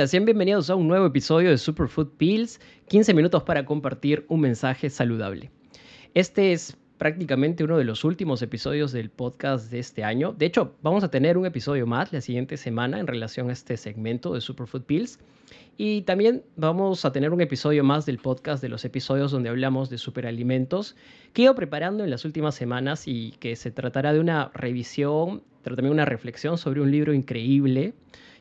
Hola, 0.00 0.06
sean 0.06 0.24
bienvenidos 0.24 0.70
a 0.70 0.76
un 0.76 0.88
nuevo 0.88 1.04
episodio 1.04 1.50
de 1.50 1.58
Superfood 1.58 2.12
Pills, 2.16 2.58
15 2.88 3.12
minutos 3.12 3.42
para 3.42 3.66
compartir 3.66 4.24
un 4.28 4.40
mensaje 4.40 4.88
saludable. 4.88 5.50
Este 6.14 6.54
es 6.54 6.74
prácticamente 6.96 7.64
uno 7.64 7.76
de 7.76 7.84
los 7.84 8.02
últimos 8.02 8.40
episodios 8.40 8.92
del 8.92 9.10
podcast 9.10 9.70
de 9.70 9.78
este 9.78 10.02
año. 10.02 10.32
De 10.32 10.46
hecho, 10.46 10.74
vamos 10.80 11.04
a 11.04 11.10
tener 11.10 11.36
un 11.36 11.44
episodio 11.44 11.86
más 11.86 12.14
la 12.14 12.22
siguiente 12.22 12.56
semana 12.56 12.98
en 12.98 13.08
relación 13.08 13.50
a 13.50 13.52
este 13.52 13.76
segmento 13.76 14.32
de 14.32 14.40
Superfood 14.40 14.84
Pills. 14.84 15.18
Y 15.76 16.00
también 16.00 16.44
vamos 16.56 17.04
a 17.04 17.12
tener 17.12 17.30
un 17.30 17.42
episodio 17.42 17.84
más 17.84 18.06
del 18.06 18.20
podcast 18.20 18.62
de 18.62 18.70
los 18.70 18.86
episodios 18.86 19.32
donde 19.32 19.50
hablamos 19.50 19.90
de 19.90 19.98
superalimentos 19.98 20.96
que 21.34 21.42
he 21.42 21.44
ido 21.44 21.54
preparando 21.54 22.04
en 22.04 22.10
las 22.10 22.24
últimas 22.24 22.54
semanas 22.54 23.06
y 23.06 23.32
que 23.32 23.54
se 23.54 23.70
tratará 23.70 24.14
de 24.14 24.20
una 24.20 24.50
revisión, 24.54 25.42
pero 25.62 25.76
también 25.76 25.92
una 25.92 26.06
reflexión 26.06 26.56
sobre 26.56 26.80
un 26.80 26.90
libro 26.90 27.12
increíble 27.12 27.92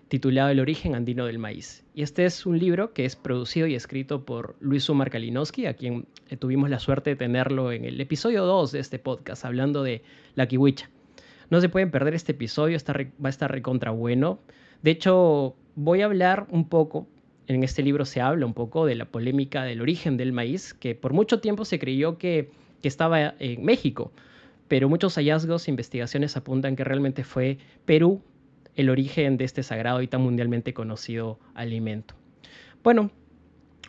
titulado 0.10 0.50
El 0.50 0.60
origen 0.60 0.96
andino 0.96 1.26
del 1.26 1.38
maíz. 1.38 1.86
Y 1.94 2.02
este 2.02 2.26
es 2.26 2.46
un 2.46 2.58
libro 2.58 2.94
que 2.94 3.06
es 3.06 3.16
producido 3.16 3.68
y 3.68 3.76
escrito 3.76 4.26
por 4.26 4.56
Luis 4.60 4.90
Umar 4.90 5.12
Kalinowski, 5.12 5.68
a 5.68 5.76
quien 5.76 6.08
eh, 6.30 6.36
tuvimos 6.36 6.70
la 6.70 6.80
suerte 6.80 7.12
de 7.12 7.16
tenerlo 7.16 7.72
en 7.72 7.86
el 7.86 8.02
episodio 8.02 8.46
2 8.46 8.72
de 8.72 8.80
este 8.80 9.00
podcast, 9.00 9.46
hablando 9.46 9.84
de 9.84 10.02
la 10.36 10.48
kiwicha. 10.48 10.90
No 11.52 11.62
se 11.62 11.70
pueden 11.70 11.92
perder 11.92 12.16
este 12.16 12.32
episodio, 12.32 12.78
va 12.88 13.28
a 13.28 13.30
estar 13.30 13.52
recontra 13.52 13.92
bueno. 13.92 14.40
De 14.82 14.92
hecho, 14.92 15.56
voy 15.76 16.02
a 16.02 16.06
hablar 16.06 16.48
un 16.50 16.68
poco, 16.68 17.08
en 17.48 17.64
este 17.64 17.84
libro 17.84 18.04
se 18.04 18.20
habla 18.20 18.46
un 18.48 18.54
poco 18.56 18.88
de 18.88 18.96
la 18.96 19.06
polémica 19.06 19.64
del 19.64 19.82
origen 19.82 20.18
del 20.18 20.34
maíz, 20.34 20.74
que 20.74 20.96
por 20.96 21.14
mucho 21.14 21.40
tiempo 21.40 21.66
se 21.66 21.78
creyó 21.78 22.18
que, 22.18 22.50
que 22.82 22.88
estaba 22.88 23.36
en 23.38 23.64
México, 23.64 24.12
pero 24.68 24.90
muchos 24.90 25.16
hallazgos 25.16 25.68
e 25.68 25.72
investigaciones 25.72 26.36
apuntan 26.36 26.76
que 26.76 26.84
realmente 26.84 27.24
fue 27.24 27.60
Perú 27.86 28.22
el 28.80 28.90
origen 28.90 29.36
de 29.36 29.44
este 29.44 29.62
sagrado 29.62 30.02
y 30.02 30.08
tan 30.08 30.22
mundialmente 30.22 30.74
conocido 30.74 31.38
alimento. 31.54 32.16
Bueno, 32.82 33.12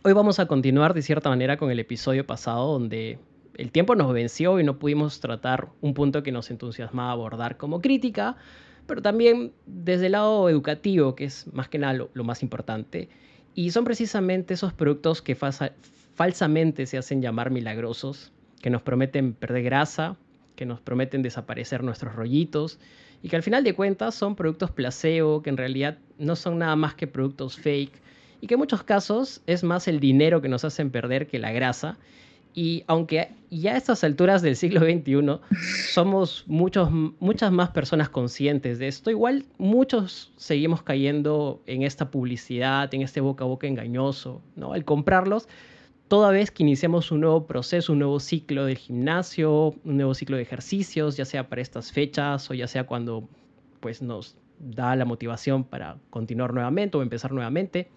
hoy 0.02 0.12
vamos 0.14 0.40
a 0.40 0.46
continuar 0.46 0.94
de 0.94 1.02
cierta 1.02 1.28
manera 1.28 1.56
con 1.56 1.70
el 1.70 1.78
episodio 1.78 2.26
pasado 2.26 2.72
donde 2.72 3.20
el 3.54 3.70
tiempo 3.70 3.94
nos 3.94 4.12
venció 4.12 4.58
y 4.58 4.64
no 4.64 4.80
pudimos 4.80 5.20
tratar 5.20 5.68
un 5.80 5.94
punto 5.94 6.24
que 6.24 6.32
nos 6.32 6.50
entusiasmaba 6.50 7.12
abordar 7.12 7.56
como 7.56 7.80
crítica, 7.80 8.36
pero 8.88 9.00
también 9.00 9.52
desde 9.64 10.06
el 10.06 10.12
lado 10.12 10.48
educativo, 10.48 11.14
que 11.14 11.26
es 11.26 11.46
más 11.52 11.68
que 11.68 11.78
nada 11.78 11.92
lo, 11.92 12.24
más 12.24 12.42
importante. 12.42 13.08
Y 13.54 13.70
son 13.70 13.84
precisamente 13.84 14.54
esos 14.54 14.72
productos 14.72 15.22
que 15.22 15.36
falsamente 15.36 16.86
se 16.86 16.98
hacen 16.98 17.22
llamar 17.22 17.52
milagrosos, 17.52 18.32
que 18.60 18.70
nos 18.70 18.82
prometen 18.82 19.34
perder 19.34 19.62
grasa, 19.62 20.16
que 20.56 20.66
nos 20.66 20.80
prometen 20.80 21.22
desaparecer 21.22 21.84
nuestros 21.84 22.12
rollitos 22.16 22.80
y 23.22 23.28
que 23.28 23.36
al 23.36 23.42
final 23.42 23.64
de 23.64 23.74
cuentas 23.74 24.14
son 24.14 24.34
productos 24.34 24.70
placebo, 24.70 25.42
que 25.42 25.50
en 25.50 25.56
realidad 25.56 25.98
no 26.18 26.36
son 26.36 26.58
nada 26.58 26.76
más 26.76 26.94
que 26.94 27.06
productos 27.06 27.56
fake 27.56 27.92
y 28.40 28.46
que 28.46 28.54
en 28.54 28.60
muchos 28.60 28.82
casos 28.82 29.42
es 29.46 29.62
más 29.62 29.88
el 29.88 30.00
dinero 30.00 30.40
que 30.40 30.48
nos 30.48 30.64
hacen 30.64 30.90
perder 30.90 31.26
que 31.26 31.38
la 31.38 31.52
grasa. 31.52 31.98
Y 32.52 32.82
aunque 32.88 33.28
ya 33.50 33.74
a 33.74 33.76
estas 33.76 34.02
alturas 34.02 34.42
del 34.42 34.56
siglo 34.56 34.80
XXI 34.80 35.38
somos 35.92 36.44
muchos, 36.48 36.90
muchas 36.90 37.52
más 37.52 37.70
personas 37.70 38.08
conscientes 38.08 38.78
de 38.80 38.88
esto, 38.88 39.10
igual 39.10 39.44
muchos 39.58 40.32
seguimos 40.36 40.82
cayendo 40.82 41.62
en 41.66 41.82
esta 41.82 42.10
publicidad, 42.10 42.92
en 42.92 43.02
este 43.02 43.20
boca 43.20 43.44
a 43.44 43.46
boca 43.46 43.68
engañoso, 43.68 44.42
¿no? 44.56 44.72
Al 44.72 44.84
comprarlos, 44.84 45.48
toda 46.10 46.32
vez 46.32 46.50
que 46.50 46.64
iniciamos 46.64 47.12
un 47.12 47.20
nuevo 47.20 47.46
proceso, 47.46 47.92
un 47.92 48.00
nuevo 48.00 48.18
ciclo 48.18 48.66
del 48.66 48.76
gimnasio, 48.76 49.76
un 49.84 49.96
nuevo 49.96 50.12
ciclo 50.12 50.36
de 50.36 50.42
ejercicios, 50.42 51.16
ya 51.16 51.24
sea 51.24 51.48
para 51.48 51.62
estas 51.62 51.92
fechas 51.92 52.50
o 52.50 52.54
ya 52.54 52.66
sea 52.66 52.82
cuando 52.82 53.28
pues, 53.78 54.02
nos 54.02 54.36
da 54.58 54.96
la 54.96 55.04
motivación 55.04 55.62
para 55.62 55.98
continuar 56.10 56.52
nuevamente 56.52 56.96
o 56.96 57.02
empezar 57.02 57.30
nuevamente. 57.30 57.90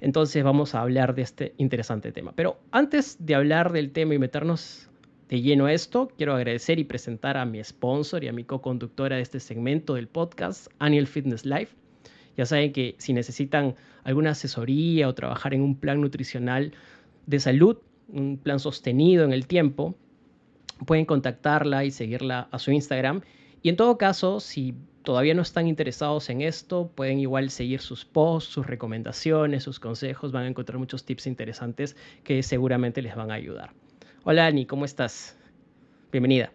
Entonces 0.00 0.42
vamos 0.42 0.74
a 0.74 0.80
hablar 0.80 1.14
de 1.14 1.20
este 1.20 1.52
interesante 1.58 2.12
tema. 2.12 2.32
Pero 2.34 2.58
antes 2.70 3.18
de 3.20 3.34
hablar 3.34 3.72
del 3.72 3.90
tema 3.90 4.14
y 4.14 4.18
meternos 4.18 4.88
de 5.28 5.42
lleno 5.42 5.66
a 5.66 5.74
esto, 5.74 6.10
quiero 6.16 6.34
agradecer 6.34 6.78
y 6.78 6.84
presentar 6.84 7.36
a 7.36 7.44
mi 7.44 7.62
sponsor 7.62 8.24
y 8.24 8.28
a 8.28 8.32
mi 8.32 8.44
co-conductora 8.44 9.16
de 9.16 9.22
este 9.22 9.38
segmento 9.38 9.96
del 9.96 10.08
podcast, 10.08 10.68
Aniel 10.78 11.06
Fitness 11.06 11.44
Life. 11.44 11.76
Ya 12.38 12.46
saben 12.46 12.72
que 12.72 12.94
si 12.96 13.12
necesitan 13.12 13.74
alguna 14.02 14.30
asesoría 14.30 15.08
o 15.08 15.14
trabajar 15.14 15.52
en 15.52 15.60
un 15.60 15.74
plan 15.76 16.00
nutricional 16.00 16.72
de 17.28 17.40
salud, 17.40 17.76
un 18.08 18.38
plan 18.38 18.58
sostenido 18.58 19.22
en 19.22 19.34
el 19.34 19.46
tiempo, 19.46 19.94
pueden 20.86 21.04
contactarla 21.04 21.84
y 21.84 21.90
seguirla 21.90 22.48
a 22.50 22.58
su 22.58 22.70
Instagram. 22.72 23.20
Y 23.60 23.68
en 23.68 23.76
todo 23.76 23.98
caso, 23.98 24.40
si 24.40 24.74
todavía 25.02 25.34
no 25.34 25.42
están 25.42 25.68
interesados 25.68 26.30
en 26.30 26.40
esto, 26.40 26.90
pueden 26.94 27.18
igual 27.18 27.50
seguir 27.50 27.82
sus 27.82 28.06
posts, 28.06 28.50
sus 28.50 28.66
recomendaciones, 28.66 29.62
sus 29.62 29.78
consejos, 29.78 30.32
van 30.32 30.44
a 30.44 30.48
encontrar 30.48 30.78
muchos 30.78 31.04
tips 31.04 31.26
interesantes 31.26 31.96
que 32.24 32.42
seguramente 32.42 33.02
les 33.02 33.14
van 33.14 33.30
a 33.30 33.34
ayudar. 33.34 33.74
Hola 34.24 34.46
Ani, 34.46 34.64
¿cómo 34.64 34.86
estás? 34.86 35.36
Bienvenida. 36.10 36.50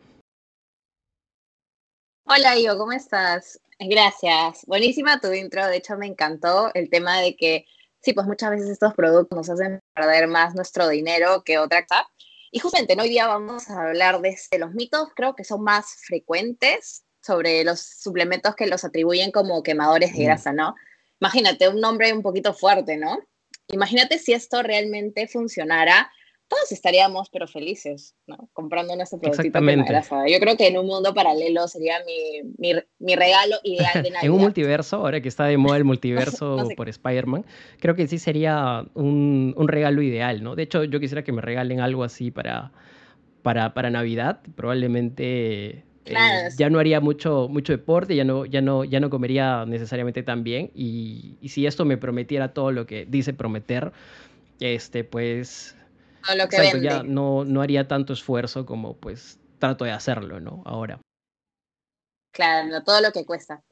Hola 2.25 2.57
Ivo, 2.57 2.77
¿cómo 2.77 2.93
estás? 2.93 3.59
Gracias. 3.79 4.65
Buenísima 4.65 5.19
tu 5.19 5.31
intro, 5.33 5.67
de 5.67 5.77
hecho 5.77 5.97
me 5.97 6.07
encantó 6.07 6.71
el 6.73 6.89
tema 6.89 7.19
de 7.19 7.35
que 7.35 7.65
sí, 8.01 8.13
pues 8.13 8.25
muchas 8.25 8.49
veces 8.49 8.69
estos 8.69 8.95
productos 8.95 9.35
nos 9.37 9.49
hacen 9.49 9.82
perder 9.93 10.27
más 10.27 10.55
nuestro 10.55 10.87
dinero 10.87 11.43
que 11.43 11.57
otra 11.57 11.85
cosa. 11.85 12.07
Y 12.51 12.59
justamente 12.59 12.95
hoy 12.99 13.09
día 13.09 13.27
vamos 13.27 13.69
a 13.69 13.87
hablar 13.87 14.21
de, 14.21 14.29
este, 14.29 14.59
los 14.59 14.73
mitos, 14.73 15.09
creo 15.15 15.35
que 15.35 15.43
son 15.43 15.63
más 15.63 15.85
frecuentes 16.05 17.03
sobre 17.21 17.63
los 17.63 17.79
suplementos 17.79 18.55
que 18.55 18.67
los 18.67 18.83
atribuyen 18.83 19.31
como 19.31 19.63
quemadores 19.63 20.13
de 20.13 20.19
mm. 20.19 20.25
grasa, 20.25 20.53
¿no? 20.53 20.75
Imagínate 21.19 21.67
un 21.69 21.79
nombre 21.79 22.11
un 22.13 22.21
poquito 22.21 22.53
fuerte, 22.53 22.97
¿no? 22.97 23.17
Imagínate 23.69 24.19
si 24.19 24.33
esto 24.33 24.61
realmente 24.61 25.27
funcionara 25.27 26.11
todos 26.47 26.71
estaríamos 26.71 27.29
pero 27.29 27.47
felices, 27.47 28.15
¿no? 28.27 28.49
Comprando 28.53 28.95
nuestro 28.95 29.19
productito 29.19 29.59
de. 29.59 30.31
Yo 30.31 30.39
creo 30.39 30.57
que 30.57 30.67
en 30.67 30.77
un 30.77 30.85
mundo 30.85 31.13
paralelo 31.13 31.67
sería 31.67 31.95
mi, 32.05 32.73
mi, 32.99 33.15
regalo 33.15 33.55
ideal 33.63 34.03
de 34.03 34.11
Navidad. 34.11 34.23
en 34.23 34.31
un 34.31 34.41
multiverso, 34.41 34.97
ahora 34.97 35.21
que 35.21 35.29
está 35.29 35.45
de 35.45 35.57
moda 35.57 35.77
el 35.77 35.83
multiverso 35.83 36.67
por 36.77 36.89
Spider-Man, 36.89 37.45
creo 37.79 37.95
que 37.95 38.07
sí 38.07 38.19
sería 38.19 38.85
un, 38.93 39.53
un, 39.57 39.67
regalo 39.67 40.01
ideal, 40.01 40.43
¿no? 40.43 40.55
De 40.55 40.63
hecho, 40.63 40.83
yo 40.83 40.99
quisiera 40.99 41.23
que 41.23 41.31
me 41.31 41.41
regalen 41.41 41.79
algo 41.79 42.03
así 42.03 42.29
para, 42.29 42.71
para, 43.41 43.73
para 43.73 43.89
Navidad. 43.89 44.41
Probablemente 44.55 45.83
eh, 46.05 46.15
ya 46.57 46.69
no 46.69 46.79
haría 46.79 46.99
mucho, 46.99 47.47
mucho 47.49 47.73
deporte, 47.73 48.15
ya 48.15 48.25
no, 48.25 48.45
ya, 48.45 48.61
no, 48.61 48.83
ya 48.83 48.99
no 48.99 49.09
comería 49.09 49.65
necesariamente 49.65 50.23
tan 50.23 50.43
bien. 50.43 50.71
Y, 50.75 51.37
y 51.41 51.49
si 51.49 51.65
esto 51.65 51.85
me 51.85 51.97
prometiera 51.97 52.53
todo 52.53 52.71
lo 52.71 52.85
que 52.85 53.05
dice 53.05 53.33
prometer, 53.33 53.91
este, 54.59 55.03
pues 55.03 55.75
lo 56.35 56.47
que 56.47 56.81
ya 56.81 57.03
no, 57.03 57.43
no 57.43 57.61
haría 57.61 57.87
tanto 57.87 58.13
esfuerzo 58.13 58.65
como 58.65 58.97
pues 58.97 59.39
trato 59.59 59.85
de 59.85 59.91
hacerlo, 59.91 60.39
¿no? 60.39 60.63
Ahora. 60.65 60.99
Claro, 62.31 62.83
todo 62.83 63.01
lo 63.01 63.11
que 63.11 63.25
cuesta. 63.25 63.63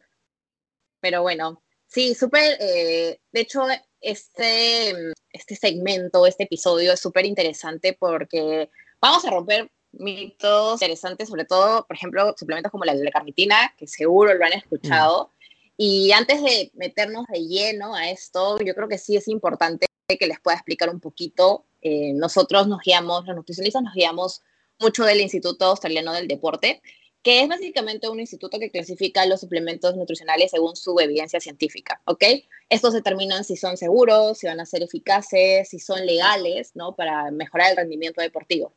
Pero 0.99 1.21
bueno, 1.21 1.63
sí, 1.87 2.13
súper, 2.13 2.57
eh, 2.59 3.19
de 3.31 3.41
hecho, 3.41 3.63
este, 3.99 4.93
este 5.31 5.55
segmento, 5.55 6.25
este 6.25 6.43
episodio 6.43 6.93
es 6.93 6.99
súper 6.99 7.25
interesante 7.25 7.97
porque 7.99 8.69
vamos 9.01 9.25
a 9.25 9.31
romper 9.31 9.71
mitos 9.93 10.81
interesantes, 10.81 11.29
sobre 11.29 11.45
todo, 11.45 11.85
por 11.85 11.95
ejemplo, 11.95 12.35
suplementos 12.37 12.71
como 12.71 12.85
la 12.85 12.93
la 12.93 13.11
carnitina, 13.11 13.73
que 13.77 13.87
seguro 13.87 14.33
lo 14.33 14.45
han 14.45 14.53
escuchado. 14.53 15.25
Mm. 15.25 15.41
Y 15.77 16.11
antes 16.11 16.43
de 16.43 16.71
meternos 16.75 17.25
de 17.27 17.39
lleno 17.39 17.95
a 17.95 18.09
esto, 18.09 18.59
yo 18.59 18.75
creo 18.75 18.87
que 18.87 18.97
sí 18.97 19.15
es 19.15 19.27
importante 19.27 19.87
que 20.07 20.27
les 20.27 20.39
pueda 20.39 20.57
explicar 20.57 20.89
un 20.89 20.99
poquito 20.99 21.65
eh, 21.81 22.13
nosotros 22.13 22.67
nos 22.67 22.79
guiamos, 22.81 23.25
los 23.25 23.35
nutricionistas 23.35 23.81
nos 23.81 23.93
guiamos 23.93 24.41
mucho 24.79 25.03
del 25.03 25.21
Instituto 25.21 25.65
Australiano 25.65 26.13
del 26.13 26.27
Deporte, 26.27 26.81
que 27.23 27.41
es 27.41 27.47
básicamente 27.47 28.09
un 28.09 28.19
instituto 28.19 28.57
que 28.57 28.71
clasifica 28.71 29.25
los 29.25 29.41
suplementos 29.41 29.95
nutricionales 29.95 30.51
según 30.51 30.75
su 30.75 30.99
evidencia 30.99 31.39
científica, 31.39 32.01
¿ok? 32.05 32.23
Estos 32.69 32.93
determinan 32.93 33.43
si 33.43 33.55
son 33.57 33.77
seguros, 33.77 34.39
si 34.39 34.47
van 34.47 34.59
a 34.59 34.65
ser 34.65 34.81
eficaces, 34.81 35.69
si 35.69 35.79
son 35.79 36.05
legales, 36.05 36.71
¿no? 36.75 36.95
Para 36.95 37.29
mejorar 37.29 37.71
el 37.71 37.77
rendimiento 37.77 38.21
deportivo. 38.21 38.73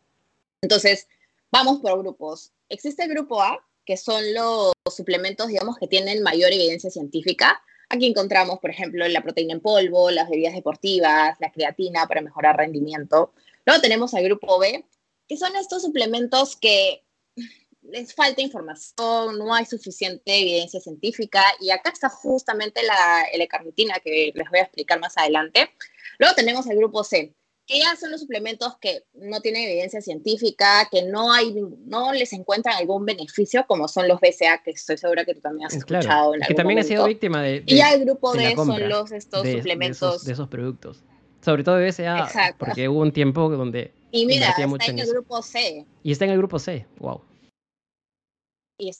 Entonces, 0.60 1.08
vamos 1.50 1.80
por 1.80 1.98
grupos. 1.98 2.52
Existe 2.68 3.04
el 3.04 3.10
grupo 3.10 3.40
A, 3.40 3.64
que 3.86 3.96
son 3.96 4.22
los 4.34 4.72
suplementos, 4.94 5.48
digamos, 5.48 5.78
que 5.78 5.86
tienen 5.86 6.22
mayor 6.22 6.52
evidencia 6.52 6.90
científica, 6.90 7.62
Aquí 7.94 8.06
encontramos, 8.06 8.58
por 8.58 8.70
ejemplo, 8.70 9.06
la 9.06 9.22
proteína 9.22 9.52
en 9.52 9.60
polvo, 9.60 10.10
las 10.10 10.28
bebidas 10.28 10.54
deportivas, 10.54 11.36
la 11.38 11.52
creatina 11.52 12.08
para 12.08 12.22
mejorar 12.22 12.56
rendimiento. 12.56 13.32
Luego 13.64 13.80
tenemos 13.80 14.12
al 14.14 14.24
grupo 14.24 14.58
B, 14.58 14.84
que 15.28 15.36
son 15.36 15.54
estos 15.54 15.82
suplementos 15.82 16.56
que 16.56 17.04
les 17.82 18.12
falta 18.12 18.42
información, 18.42 19.38
no 19.38 19.54
hay 19.54 19.64
suficiente 19.64 20.40
evidencia 20.40 20.80
científica 20.80 21.44
y 21.60 21.70
acá 21.70 21.90
está 21.90 22.08
justamente 22.08 22.82
la 22.82 23.26
L-carnitina 23.32 24.00
que 24.02 24.32
les 24.34 24.50
voy 24.50 24.58
a 24.58 24.62
explicar 24.62 24.98
más 24.98 25.16
adelante. 25.16 25.70
Luego 26.18 26.34
tenemos 26.34 26.66
el 26.66 26.76
grupo 26.76 27.04
C, 27.04 27.32
que 27.66 27.78
ya 27.78 27.96
son 27.96 28.10
los 28.10 28.20
suplementos 28.20 28.76
que 28.78 29.04
no 29.14 29.40
tienen 29.40 29.64
evidencia 29.64 30.00
científica, 30.02 30.86
que 30.90 31.02
no 31.02 31.32
hay, 31.32 31.54
no 31.86 32.12
les 32.12 32.32
encuentran 32.32 32.76
algún 32.76 33.06
beneficio, 33.06 33.64
como 33.66 33.88
son 33.88 34.06
los 34.06 34.20
BCA, 34.20 34.62
que 34.62 34.72
estoy 34.72 34.98
segura 34.98 35.24
que 35.24 35.34
tú 35.34 35.40
también 35.40 35.66
has 35.66 35.74
escuchado. 35.74 36.34
en 36.34 36.42
que 36.42 36.54
también 36.54 36.78
ha 36.78 36.82
sido 36.82 37.06
víctima 37.06 37.42
de, 37.42 37.62
Y 37.66 37.76
ya 37.76 37.92
el 37.92 38.04
grupo 38.04 38.34
D 38.34 38.54
son 38.54 38.88
los 38.88 39.12
estos 39.12 39.48
suplementos. 39.48 40.24
De 40.24 40.32
esos, 40.32 40.48
productos. 40.48 41.02
Sobre 41.40 41.64
todo 41.64 41.76
de 41.76 41.90
BCA, 41.90 42.54
porque 42.58 42.88
hubo 42.88 43.00
un 43.00 43.12
tiempo 43.12 43.48
donde. 43.48 43.92
Y 44.10 44.26
mira, 44.26 44.50
está 44.50 44.62
en, 44.62 44.98
el 44.98 45.08
grupo 45.08 45.42
C. 45.42 45.86
Y 46.02 46.12
está 46.12 46.24
en 46.26 46.32
el 46.32 46.38
grupo 46.38 46.58
C, 46.58 46.86
wow. 46.98 47.22
Y 48.78 48.92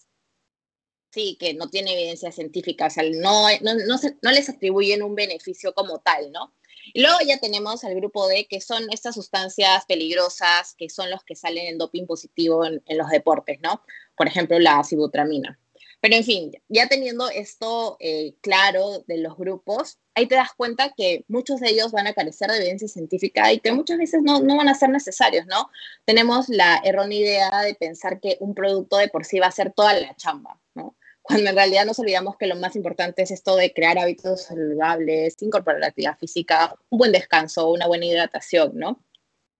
sí, 1.12 1.36
que 1.38 1.54
no 1.54 1.68
tiene 1.68 1.92
evidencia 1.92 2.32
científica, 2.32 2.86
o 2.86 2.90
sea, 2.90 3.04
no, 3.04 3.46
no, 3.60 3.74
no, 3.74 3.96
no 4.22 4.30
les 4.32 4.48
atribuyen 4.48 5.02
un 5.02 5.14
beneficio 5.14 5.72
como 5.74 5.98
tal, 6.00 6.32
¿no? 6.32 6.52
Y 6.92 7.02
luego 7.02 7.18
ya 7.26 7.38
tenemos 7.38 7.84
al 7.84 7.94
grupo 7.94 8.28
D, 8.28 8.46
que 8.48 8.60
son 8.60 8.86
estas 8.92 9.14
sustancias 9.14 9.84
peligrosas, 9.86 10.74
que 10.76 10.88
son 10.88 11.10
los 11.10 11.24
que 11.24 11.36
salen 11.36 11.66
en 11.66 11.78
doping 11.78 12.06
positivo 12.06 12.64
en, 12.64 12.82
los 12.88 13.08
deportes, 13.08 13.58
¿no? 13.62 13.82
Por 14.16 14.26
ejemplo, 14.26 14.58
la 14.58 14.82
sibutramina. 14.84 15.58
Pero 16.00 16.16
en 16.16 16.24
fin, 16.24 16.52
ya 16.68 16.86
teniendo 16.86 17.30
esto 17.30 17.96
eh, 17.98 18.34
claro 18.42 19.02
de 19.06 19.18
los 19.18 19.38
grupos, 19.38 19.98
ahí 20.14 20.26
te 20.26 20.34
das 20.34 20.52
cuenta 20.54 20.92
que 20.94 21.24
muchos 21.28 21.60
de 21.60 21.70
ellos 21.70 21.92
van 21.92 22.06
a 22.06 22.12
carecer 22.12 22.50
de 22.50 22.58
evidencia 22.58 22.88
científica 22.88 23.50
y 23.50 23.60
que 23.60 23.72
muchas 23.72 23.96
veces 23.96 24.20
no, 24.22 24.40
no 24.40 24.56
van 24.56 24.68
a 24.68 24.74
ser 24.74 24.90
necesarios, 24.90 25.46
¿no? 25.46 25.70
Tenemos 26.04 26.50
la 26.50 26.82
errónea 26.84 27.18
idea 27.18 27.62
de 27.62 27.74
pensar 27.74 28.20
que 28.20 28.36
un 28.40 28.54
producto 28.54 28.98
de 28.98 29.08
por 29.08 29.24
sí 29.24 29.38
va 29.38 29.46
a 29.46 29.52
ser 29.52 29.72
toda 29.72 29.94
la 29.94 30.14
chamba, 30.14 30.60
¿no? 30.74 30.94
Cuando 31.24 31.48
en 31.48 31.56
realidad 31.56 31.86
nos 31.86 31.98
olvidamos 31.98 32.36
que 32.36 32.46
lo 32.46 32.54
más 32.54 32.76
importante 32.76 33.22
es 33.22 33.30
esto 33.30 33.56
de 33.56 33.72
crear 33.72 33.98
hábitos 33.98 34.42
saludables, 34.42 35.40
incorporar 35.40 35.80
la 35.80 35.86
actividad 35.86 36.18
física, 36.18 36.76
un 36.90 36.98
buen 36.98 37.12
descanso, 37.12 37.70
una 37.70 37.86
buena 37.86 38.04
hidratación, 38.04 38.72
¿no? 38.74 39.02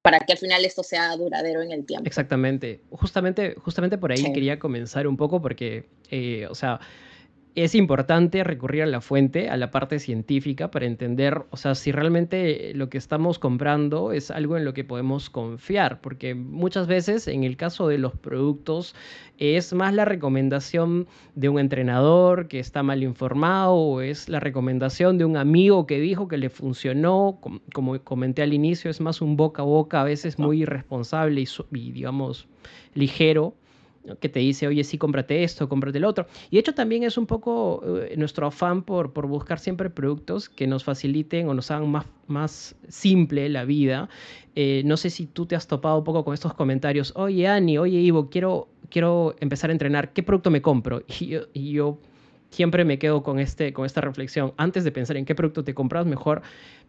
Para 0.03 0.21
que 0.21 0.35
al 0.35 0.39
final 0.39 0.63
esto 0.67 0.83
sea 0.83 1.17
duradero 1.17 1.63
en 1.63 1.73
el 1.73 1.87
tiempo. 1.87 2.07
Exactamente. 2.07 2.83
Justamente, 2.91 3.55
justamente 3.55 3.97
por 3.97 4.13
ahí 4.13 4.31
quería 4.35 4.59
comenzar 4.59 5.07
un 5.07 5.17
poco 5.17 5.41
porque, 5.41 5.89
eh, 6.11 6.47
o 6.51 6.55
sea, 6.55 6.81
es 7.55 7.77
importante 7.77 8.43
recurrir 8.43 8.83
a 8.83 8.87
la 8.87 9.01
fuente, 9.01 9.49
a 9.49 9.57
la 9.57 9.71
parte 9.71 10.01
científica, 10.01 10.73
para 10.73 10.87
entender, 10.87 11.45
o 11.51 11.57
sea, 11.57 11.77
si 11.77 11.93
realmente 11.93 12.73
lo 12.75 12.89
que 12.89 12.99
estamos 12.99 13.39
comprando 13.39 14.13
es 14.13 14.33
algo 14.33 14.57
en 14.57 14.65
lo 14.65 14.75
que 14.75 14.83
podemos 14.83 15.31
confiar, 15.31 16.01
porque 16.01 16.35
muchas 16.35 16.89
veces 16.89 17.29
en 17.29 17.45
el 17.45 17.57
caso 17.57 17.87
de 17.87 17.99
los 17.99 18.17
productos 18.17 18.97
es 19.39 19.73
más 19.73 19.95
la 19.95 20.05
recomendación 20.05 21.07
de 21.37 21.49
un 21.49 21.61
entrenador 21.61 22.49
que 22.49 22.59
está 22.59 22.83
mal 22.83 23.05
informado 23.05 23.75
o 23.75 24.01
es 24.01 24.29
la 24.29 24.41
recomendación 24.41 25.17
de 25.17 25.25
un 25.25 25.37
amigo 25.37 25.87
que 25.87 26.01
dijo 26.01 26.27
que 26.27 26.39
le 26.39 26.51
funcionó, 26.51 27.39
como 27.73 28.01
comenté 28.01 28.43
al 28.43 28.53
inicio, 28.53 28.91
es 28.91 29.01
más 29.01 29.23
un 29.23 29.37
boca 29.37 29.63
a 29.63 29.65
boca, 29.65 30.01
a 30.01 30.05
veces 30.05 30.41
muy 30.41 30.63
irresponsable 30.63 31.41
y, 31.41 31.47
y 31.73 31.93
digamos 31.93 32.49
ligero 32.95 33.55
que 34.21 34.29
te 34.29 34.41
dice, 34.41 34.67
oye, 34.67 34.85
sí, 34.85 34.99
cómprate 34.99 35.45
esto, 35.45 35.69
cómprate 35.69 35.99
el 35.99 36.05
otro. 36.05 36.27
Y 36.51 36.57
de 36.57 36.61
hecho 36.61 36.75
también 36.75 37.03
es 37.03 37.17
un 37.17 37.27
poco 37.27 37.83
eh, 37.87 38.15
nuestro 38.17 38.47
afán 38.47 38.83
por, 38.83 39.13
por 39.13 39.27
buscar 39.27 39.59
siempre 39.59 39.91
productos 39.91 40.49
que 40.49 40.67
nos 40.67 40.85
faciliten 40.85 41.49
o 41.49 41.55
nos 41.55 41.71
hagan 41.71 41.91
más, 41.91 42.07
más 42.27 42.77
simple 42.89 43.49
la 43.49 43.65
vida. 43.65 44.09
Eh, 44.55 44.83
no 44.85 44.97
sé 44.97 45.11
si 45.11 45.27
tú 45.27 45.47
te 45.47 45.57
has 45.57 45.67
topado 45.67 45.99
un 45.99 46.05
poco 46.05 46.25
con 46.25 46.35
estos 46.35 46.55
comentarios, 46.55 47.13
oye, 47.17 47.49
Ani, 47.49 47.79
oye, 47.79 47.99
Ivo, 47.99 48.29
quiero, 48.29 48.69
quiero 48.91 49.35
empezar 49.41 49.71
a 49.71 49.73
entrenar, 49.73 50.13
¿qué 50.13 50.23
producto 50.23 50.51
me 50.51 50.63
compro? 50.63 51.03
y 51.53 51.73
yo 51.73 51.99
siempre 52.55 52.85
me 52.85 52.99
quedo 52.99 53.23
con, 53.23 53.39
este, 53.39 53.73
con 53.73 53.85
esta 53.85 54.01
reflexión. 54.01 54.55
Antes 54.57 54.85
de 54.85 54.93
pensar 54.93 55.17
en 55.17 55.25
qué 55.25 55.35
producto 55.35 55.65
te 55.65 55.75
compras, 55.75 56.07
mejor, 56.07 56.43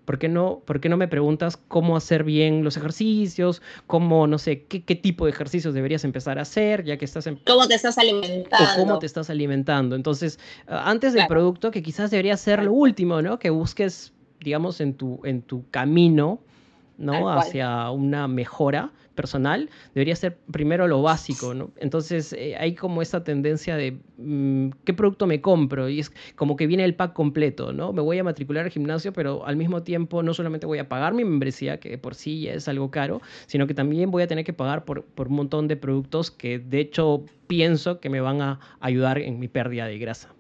¿por 0.06 0.20
qué 0.20 0.30
no, 0.30 0.62
por 0.66 0.80
qué 0.80 0.90
no 0.90 0.98
me 0.98 1.08
preguntas 1.08 1.58
cómo 1.58 1.98
hacer 1.98 2.24
bien 2.24 2.64
los 2.64 2.78
ejercicios? 2.78 3.62
¿Cómo, 3.88 4.28
no 4.28 4.38
sé, 4.38 4.64
qué, 4.64 4.84
qué 4.84 4.96
tipo 4.96 5.26
de 5.26 5.32
ejercicios 5.32 5.74
deberías 5.74 6.04
empezar 6.04 6.40
a 6.40 6.44
hacer 6.44 6.84
ya 6.84 6.98
que 6.98 7.06
estás 7.06 7.28
en... 7.28 7.40
¿Cómo 7.46 7.68
te 7.68 7.76
estás 7.76 7.98
alimentando? 7.98 8.58
O 8.58 8.80
cómo 8.80 9.00
te 9.00 9.06
estás 9.06 9.30
alimentando. 9.30 9.96
Entonces, 9.96 10.40
antes 10.68 11.14
del 11.14 11.28
producto, 11.28 11.72
que 11.72 11.84
quizás 11.84 12.12
debería 12.12 12.38
ser 12.38 12.64
lo 12.64 12.74
último, 12.74 13.22
¿no? 13.22 13.40
Que 13.40 13.50
busques, 13.50 14.14
digamos, 14.40 14.80
en 14.80 14.94
tu, 14.94 15.20
en 15.24 15.42
tu 15.42 15.70
camino, 15.70 16.40
¿no? 16.98 17.30
Hacia 17.30 17.90
una 17.92 18.28
mejora 18.28 18.92
personal, 19.16 19.70
debería 19.94 20.16
ser 20.16 20.38
primero 20.52 20.88
lo 20.88 21.02
básico, 21.02 21.54
¿no? 21.54 21.72
Entonces 21.78 22.34
eh, 22.34 22.56
hay 22.58 22.76
como 22.76 23.02
esa 23.02 23.24
tendencia 23.24 23.76
de 23.78 23.98
mm, 24.18 24.70
qué 24.84 24.94
producto 24.94 25.26
me 25.26 25.42
compro 25.42 25.90
y 25.90 26.02
es 26.02 26.12
como 26.36 26.56
que 26.56 26.68
viene 26.68 26.84
el 26.84 26.96
pack 26.96 27.14
completo, 27.14 27.74
¿no? 27.74 27.94
Me 27.94 28.02
voy 28.02 28.20
a 28.20 28.24
matricular 28.24 28.66
al 28.66 28.72
gimnasio, 28.72 29.14
pero 29.14 29.46
al 29.46 29.56
mismo 29.56 29.82
tiempo 29.84 30.22
no 30.22 30.34
solamente 30.34 30.68
voy 30.68 30.80
a 30.80 30.90
pagar 30.90 31.14
mi 31.14 31.24
membresía, 31.24 31.80
que 31.80 31.98
por 31.98 32.14
sí 32.14 32.42
ya 32.42 32.54
es 32.54 32.68
algo 32.68 32.92
caro, 32.92 33.22
sino 33.48 33.66
que 33.66 33.74
también 33.74 34.12
voy 34.12 34.24
a 34.24 34.28
tener 34.28 34.46
que 34.46 34.54
pagar 34.54 34.86
por, 34.86 35.06
por 35.06 35.30
un 35.30 35.36
montón 35.36 35.68
de 35.68 35.78
productos 35.78 36.30
que 36.30 36.60
de 36.60 36.82
hecho 36.82 37.24
pienso 37.48 38.00
que 38.00 38.10
me 38.10 38.22
van 38.22 38.42
a 38.42 38.60
ayudar 38.80 39.18
en 39.18 39.40
mi 39.40 39.48
pérdida 39.48 39.88
de 39.88 39.98
grasa. 39.98 40.36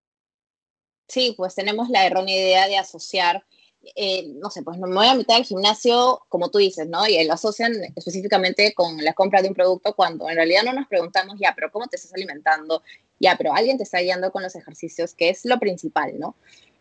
Sí, 1.07 1.33
pues 1.37 1.53
tenemos 1.53 1.89
la 1.89 2.05
errónea 2.05 2.35
idea 2.35 2.67
de 2.67 2.77
asociar 2.77 3.45
eh, 3.95 4.27
no 4.35 4.49
sé, 4.49 4.63
pues 4.63 4.77
me 4.77 4.87
voy 4.87 5.07
a 5.07 5.15
meter 5.15 5.35
al 5.35 5.43
gimnasio, 5.43 6.21
como 6.29 6.49
tú 6.49 6.57
dices, 6.57 6.87
¿no? 6.87 7.07
Y 7.07 7.23
lo 7.25 7.33
asocian 7.33 7.73
específicamente 7.95 8.73
con 8.73 8.97
la 9.03 9.13
compra 9.13 9.41
de 9.41 9.49
un 9.49 9.53
producto 9.53 9.93
cuando 9.95 10.29
en 10.29 10.35
realidad 10.35 10.63
no 10.63 10.73
nos 10.73 10.87
preguntamos, 10.87 11.37
ya, 11.39 11.53
pero 11.55 11.71
¿cómo 11.71 11.87
te 11.87 11.97
estás 11.97 12.13
alimentando? 12.13 12.81
Ya, 13.19 13.35
pero 13.37 13.53
alguien 13.53 13.77
te 13.77 13.83
está 13.83 13.99
guiando 13.99 14.31
con 14.31 14.43
los 14.43 14.55
ejercicios, 14.55 15.13
que 15.13 15.29
es 15.29 15.45
lo 15.45 15.59
principal, 15.59 16.19
¿no? 16.19 16.35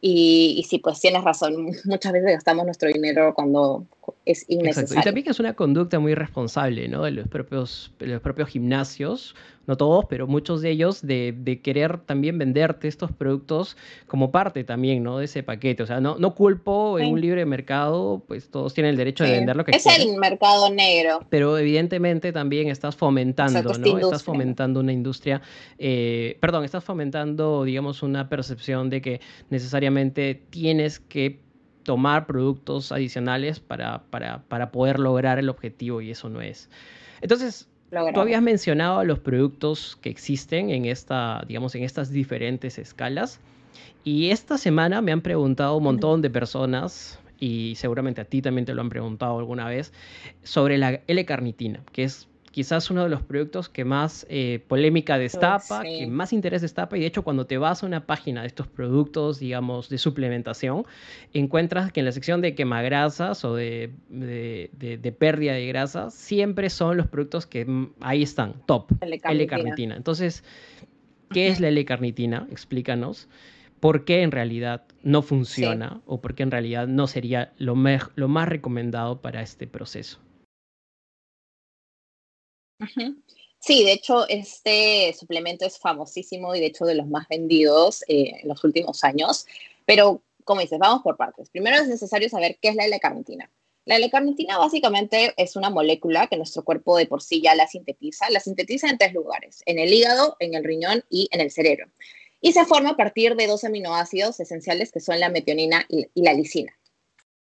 Y, 0.06 0.56
y 0.58 0.64
sí, 0.64 0.80
pues 0.80 1.00
tienes 1.00 1.24
razón, 1.24 1.72
muchas 1.86 2.12
veces 2.12 2.32
gastamos 2.32 2.66
nuestro 2.66 2.90
dinero 2.90 3.32
cuando 3.34 3.86
es 4.26 4.44
innecesario. 4.50 5.00
Y 5.00 5.02
también 5.02 5.24
que 5.24 5.30
es 5.30 5.40
una 5.40 5.54
conducta 5.54 5.98
muy 5.98 6.14
responsable, 6.14 6.88
¿no? 6.88 7.04
De 7.04 7.10
los 7.10 7.26
propios, 7.26 7.90
de 7.98 8.08
los 8.08 8.20
propios 8.20 8.50
gimnasios 8.50 9.34
no 9.66 9.76
todos, 9.76 10.04
pero 10.06 10.26
muchos 10.26 10.60
de 10.60 10.70
ellos, 10.70 11.00
de, 11.02 11.60
querer 11.62 11.98
también 11.98 12.38
venderte 12.38 12.88
estos 12.88 13.12
productos 13.12 13.76
como 14.06 14.30
parte 14.30 14.64
también, 14.64 15.02
¿no? 15.02 15.18
De 15.18 15.24
ese 15.24 15.42
paquete. 15.42 15.82
O 15.82 15.86
sea, 15.86 16.00
no, 16.00 16.16
no 16.18 16.34
culpo 16.34 16.98
en 16.98 17.12
un 17.12 17.20
libre 17.20 17.46
mercado, 17.46 18.22
pues 18.26 18.50
todos 18.50 18.74
tienen 18.74 18.90
el 18.90 18.96
derecho 18.96 19.24
de 19.24 19.30
vender 19.32 19.56
lo 19.56 19.64
que 19.64 19.72
es 19.72 19.86
el 19.86 20.16
mercado 20.18 20.70
negro. 20.70 21.20
Pero 21.30 21.56
evidentemente 21.56 22.32
también 22.32 22.68
estás 22.68 22.96
fomentando, 22.96 23.62
¿no? 23.62 23.98
Estás 23.98 24.22
fomentando 24.22 24.80
una 24.80 24.92
industria, 24.92 25.40
eh, 25.78 26.36
perdón, 26.40 26.64
estás 26.64 26.84
fomentando, 26.84 27.64
digamos, 27.64 28.02
una 28.02 28.28
percepción 28.28 28.90
de 28.90 29.00
que 29.00 29.20
necesariamente 29.50 29.93
tienes 30.50 31.00
que 31.00 31.40
tomar 31.82 32.26
productos 32.26 32.92
adicionales 32.92 33.60
para, 33.60 34.02
para, 34.10 34.42
para 34.44 34.72
poder 34.72 34.98
lograr 34.98 35.38
el 35.38 35.48
objetivo 35.48 36.00
y 36.00 36.10
eso 36.10 36.28
no 36.28 36.40
es. 36.40 36.70
Entonces, 37.20 37.68
Tú 38.12 38.20
habías 38.20 38.42
mencionado 38.42 39.04
los 39.04 39.20
productos 39.20 39.96
que 40.00 40.10
existen 40.10 40.70
en 40.70 40.84
esta, 40.84 41.44
digamos, 41.46 41.74
en 41.76 41.84
estas 41.84 42.10
diferentes 42.10 42.78
escalas. 42.78 43.40
Y 44.02 44.30
esta 44.30 44.58
semana 44.58 45.00
me 45.00 45.12
han 45.12 45.20
preguntado 45.20 45.76
un 45.76 45.84
montón 45.84 46.20
de 46.20 46.28
personas, 46.28 47.20
y 47.38 47.74
seguramente 47.76 48.20
a 48.20 48.24
ti 48.24 48.42
también 48.42 48.64
te 48.64 48.74
lo 48.74 48.80
han 48.80 48.88
preguntado 48.88 49.38
alguna 49.38 49.68
vez, 49.68 49.92
sobre 50.42 50.76
la 50.76 51.00
L-carnitina, 51.06 51.80
que 51.92 52.04
es 52.04 52.28
quizás 52.54 52.88
uno 52.88 53.02
de 53.02 53.08
los 53.08 53.20
productos 53.20 53.68
que 53.68 53.84
más 53.84 54.24
eh, 54.30 54.62
polémica 54.68 55.18
destapa, 55.18 55.82
que 55.82 56.06
más 56.06 56.32
interés 56.32 56.62
destapa, 56.62 56.96
y 56.96 57.00
de 57.00 57.06
hecho 57.06 57.24
cuando 57.24 57.46
te 57.46 57.58
vas 57.58 57.82
a 57.82 57.86
una 57.86 58.06
página 58.06 58.42
de 58.42 58.46
estos 58.46 58.68
productos, 58.68 59.40
digamos, 59.40 59.88
de 59.88 59.98
suplementación, 59.98 60.86
encuentras 61.32 61.90
que 61.90 61.98
en 61.98 62.06
la 62.06 62.12
sección 62.12 62.40
de 62.42 62.54
quemagrasas 62.54 63.44
o 63.44 63.56
de, 63.56 63.90
de, 64.08 65.16
pérdida 65.18 65.54
de 65.54 65.66
grasa, 65.66 66.12
siempre 66.12 66.70
son 66.70 66.96
los 66.96 67.08
productos 67.08 67.44
que 67.44 67.64
mm, 67.64 67.94
ahí 67.98 68.22
están, 68.22 68.54
top, 68.66 68.92
L-carnitina. 69.00 69.96
Entonces, 69.96 70.44
¿qué 71.30 71.48
es 71.48 71.58
la 71.58 71.66
L-carnitina? 71.66 72.46
Explícanos. 72.52 73.28
¿Por 73.80 74.04
qué 74.04 74.22
en 74.22 74.30
realidad 74.30 74.84
no 75.02 75.22
funciona 75.22 76.02
o 76.06 76.20
por 76.20 76.36
qué 76.36 76.44
en 76.44 76.52
realidad 76.52 76.86
no 76.86 77.08
sería 77.08 77.52
lo, 77.58 77.74
lo 78.14 78.28
más 78.28 78.48
recomendado 78.48 79.20
para 79.20 79.42
este 79.42 79.66
proceso? 79.66 80.20
Sí, 83.66 83.82
de 83.82 83.92
hecho, 83.92 84.28
este 84.28 85.14
suplemento 85.18 85.64
es 85.64 85.78
famosísimo 85.78 86.54
y 86.54 86.60
de 86.60 86.66
hecho 86.66 86.84
de 86.84 86.94
los 86.94 87.06
más 87.06 87.26
vendidos 87.28 88.02
eh, 88.08 88.40
en 88.42 88.48
los 88.48 88.62
últimos 88.62 89.02
años. 89.04 89.46
Pero, 89.86 90.22
como 90.44 90.60
dices, 90.60 90.78
vamos 90.78 91.02
por 91.02 91.16
partes. 91.16 91.48
Primero 91.48 91.76
es 91.76 91.88
necesario 91.88 92.28
saber 92.28 92.58
qué 92.60 92.68
es 92.68 92.74
la 92.76 92.84
L-carnitina. 92.84 93.50
La 93.86 93.96
L-carnitina 93.96 94.58
básicamente 94.58 95.32
es 95.38 95.56
una 95.56 95.70
molécula 95.70 96.26
que 96.26 96.36
nuestro 96.36 96.62
cuerpo 96.62 96.98
de 96.98 97.06
por 97.06 97.22
sí 97.22 97.40
ya 97.40 97.54
la 97.54 97.66
sintetiza. 97.66 98.28
La 98.28 98.40
sintetiza 98.40 98.90
en 98.90 98.98
tres 98.98 99.14
lugares, 99.14 99.62
en 99.64 99.78
el 99.78 99.94
hígado, 99.94 100.36
en 100.40 100.54
el 100.54 100.62
riñón 100.62 101.02
y 101.08 101.28
en 101.32 101.40
el 101.40 101.50
cerebro. 101.50 101.86
Y 102.42 102.52
se 102.52 102.66
forma 102.66 102.90
a 102.90 102.96
partir 102.96 103.34
de 103.34 103.46
dos 103.46 103.64
aminoácidos 103.64 104.40
esenciales 104.40 104.92
que 104.92 105.00
son 105.00 105.20
la 105.20 105.30
metionina 105.30 105.86
y 105.88 106.08
la 106.22 106.34
lisina. 106.34 106.76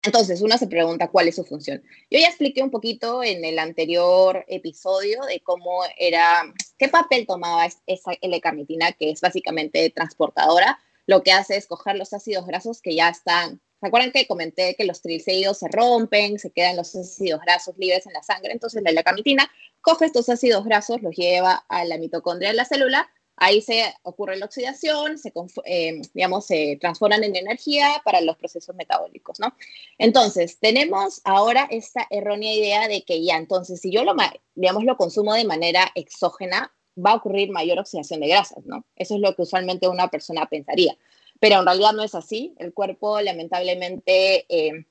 Entonces, 0.04 0.42
uno 0.42 0.58
se 0.58 0.66
pregunta 0.66 1.08
cuál 1.08 1.28
es 1.28 1.36
su 1.36 1.44
función. 1.44 1.82
Yo 2.10 2.18
ya 2.18 2.28
expliqué 2.28 2.62
un 2.62 2.70
poquito 2.70 3.22
en 3.22 3.42
el 3.44 3.58
anterior 3.58 4.44
episodio 4.48 5.22
de 5.22 5.40
cómo 5.40 5.80
era, 5.96 6.42
qué 6.78 6.88
papel 6.88 7.26
tomaba 7.26 7.66
esa 7.86 8.12
L-carnitina, 8.20 8.92
que 8.92 9.10
es 9.10 9.22
básicamente 9.22 9.88
transportadora, 9.90 10.78
lo 11.06 11.22
que 11.22 11.32
hace 11.32 11.56
es 11.56 11.66
coger 11.66 11.96
los 11.96 12.12
ácidos 12.12 12.46
grasos 12.46 12.82
que 12.82 12.94
ya 12.94 13.08
están. 13.08 13.62
¿Se 13.80 13.86
acuerdan 13.86 14.12
que 14.12 14.26
comenté 14.26 14.74
que 14.76 14.84
los 14.84 15.00
triglicéridos 15.00 15.58
se 15.58 15.68
rompen, 15.68 16.38
se 16.38 16.50
quedan 16.50 16.76
los 16.76 16.94
ácidos 16.94 17.40
grasos 17.40 17.74
libres 17.78 18.06
en 18.06 18.12
la 18.12 18.22
sangre? 18.22 18.52
Entonces 18.52 18.82
la 18.82 18.90
L-carnitina 18.90 19.50
coge 19.80 20.04
estos 20.04 20.28
ácidos 20.28 20.64
grasos, 20.64 21.02
los 21.02 21.14
lleva 21.16 21.64
a 21.68 21.84
la 21.84 21.96
mitocondria 21.96 22.50
de 22.50 22.56
la 22.56 22.64
célula 22.66 23.10
Ahí 23.36 23.60
se 23.60 23.94
ocurre 24.02 24.36
la 24.36 24.46
oxidación, 24.46 25.18
se, 25.18 25.32
eh, 25.64 26.00
digamos, 26.12 26.46
se 26.46 26.78
transforman 26.80 27.24
en 27.24 27.36
energía 27.36 28.00
para 28.04 28.20
los 28.20 28.36
procesos 28.36 28.74
metabólicos, 28.76 29.40
¿no? 29.40 29.54
Entonces, 29.98 30.58
tenemos 30.60 31.20
ahora 31.24 31.66
esta 31.70 32.06
errónea 32.10 32.54
idea 32.54 32.88
de 32.88 33.02
que 33.02 33.24
ya, 33.24 33.36
entonces, 33.36 33.80
si 33.80 33.90
yo 33.90 34.04
lo, 34.04 34.14
digamos, 34.54 34.84
lo 34.84 34.96
consumo 34.96 35.34
de 35.34 35.44
manera 35.44 35.90
exógena, 35.94 36.72
va 36.96 37.12
a 37.12 37.16
ocurrir 37.16 37.50
mayor 37.50 37.78
oxidación 37.78 38.20
de 38.20 38.28
grasas, 38.28 38.64
¿no? 38.66 38.84
Eso 38.96 39.16
es 39.16 39.20
lo 39.20 39.34
que 39.34 39.42
usualmente 39.42 39.88
una 39.88 40.08
persona 40.08 40.46
pensaría. 40.46 40.96
Pero 41.40 41.58
en 41.58 41.66
realidad 41.66 41.92
no 41.92 42.04
es 42.04 42.14
así. 42.14 42.54
El 42.58 42.72
cuerpo, 42.72 43.20
lamentablemente, 43.20 44.46
eh, 44.48 44.86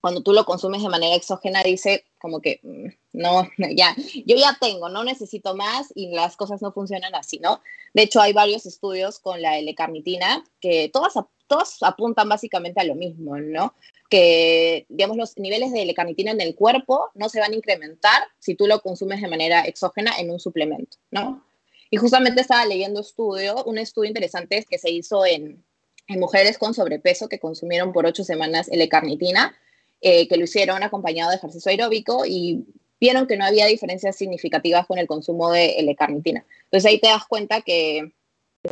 cuando 0.00 0.22
tú 0.22 0.32
lo 0.32 0.44
consumes 0.44 0.82
de 0.82 0.88
manera 0.88 1.14
exógena, 1.14 1.62
dice 1.62 2.04
como 2.18 2.40
que, 2.40 2.60
mm, 2.62 2.88
no, 3.12 3.48
ya, 3.76 3.94
yo 4.26 4.36
ya 4.36 4.56
tengo, 4.60 4.88
no 4.88 5.04
necesito 5.04 5.54
más 5.54 5.92
y 5.94 6.14
las 6.14 6.36
cosas 6.36 6.62
no 6.62 6.72
funcionan 6.72 7.14
así, 7.14 7.38
¿no? 7.38 7.60
De 7.94 8.02
hecho, 8.02 8.20
hay 8.20 8.32
varios 8.32 8.66
estudios 8.66 9.18
con 9.18 9.42
la 9.42 9.58
L-carnitina 9.58 10.44
que 10.60 10.90
todas, 10.92 11.14
todos 11.46 11.78
apuntan 11.82 12.28
básicamente 12.28 12.80
a 12.80 12.84
lo 12.84 12.94
mismo, 12.94 13.38
¿no? 13.38 13.74
Que, 14.08 14.86
digamos, 14.88 15.16
los 15.16 15.36
niveles 15.38 15.72
de 15.72 15.82
L-carnitina 15.82 16.30
en 16.30 16.40
el 16.40 16.54
cuerpo 16.54 17.10
no 17.14 17.28
se 17.28 17.40
van 17.40 17.52
a 17.52 17.56
incrementar 17.56 18.22
si 18.38 18.54
tú 18.54 18.66
lo 18.66 18.80
consumes 18.80 19.20
de 19.20 19.28
manera 19.28 19.62
exógena 19.62 20.18
en 20.18 20.30
un 20.30 20.40
suplemento, 20.40 20.96
¿no? 21.10 21.44
Y 21.90 21.96
justamente 21.96 22.42
estaba 22.42 22.66
leyendo 22.66 23.00
estudio, 23.00 23.64
un 23.64 23.78
estudio 23.78 24.08
interesante 24.08 24.64
que 24.68 24.78
se 24.78 24.90
hizo 24.90 25.24
en, 25.24 25.64
en 26.06 26.20
mujeres 26.20 26.58
con 26.58 26.74
sobrepeso 26.74 27.28
que 27.28 27.38
consumieron 27.38 27.92
por 27.92 28.06
ocho 28.06 28.24
semanas 28.24 28.68
L-carnitina 28.70 29.56
eh, 30.00 30.28
que 30.28 30.36
lo 30.36 30.44
hicieron 30.44 30.82
acompañado 30.82 31.30
de 31.30 31.36
ejercicio 31.36 31.70
aeróbico 31.70 32.24
y 32.26 32.64
vieron 33.00 33.26
que 33.26 33.36
no 33.36 33.44
había 33.44 33.66
diferencias 33.66 34.16
significativas 34.16 34.86
con 34.86 34.98
el 34.98 35.06
consumo 35.06 35.50
de 35.50 35.78
L-carnitina. 35.78 36.44
Entonces 36.64 36.90
ahí 36.90 37.00
te 37.00 37.08
das 37.08 37.26
cuenta 37.26 37.62
que 37.62 38.12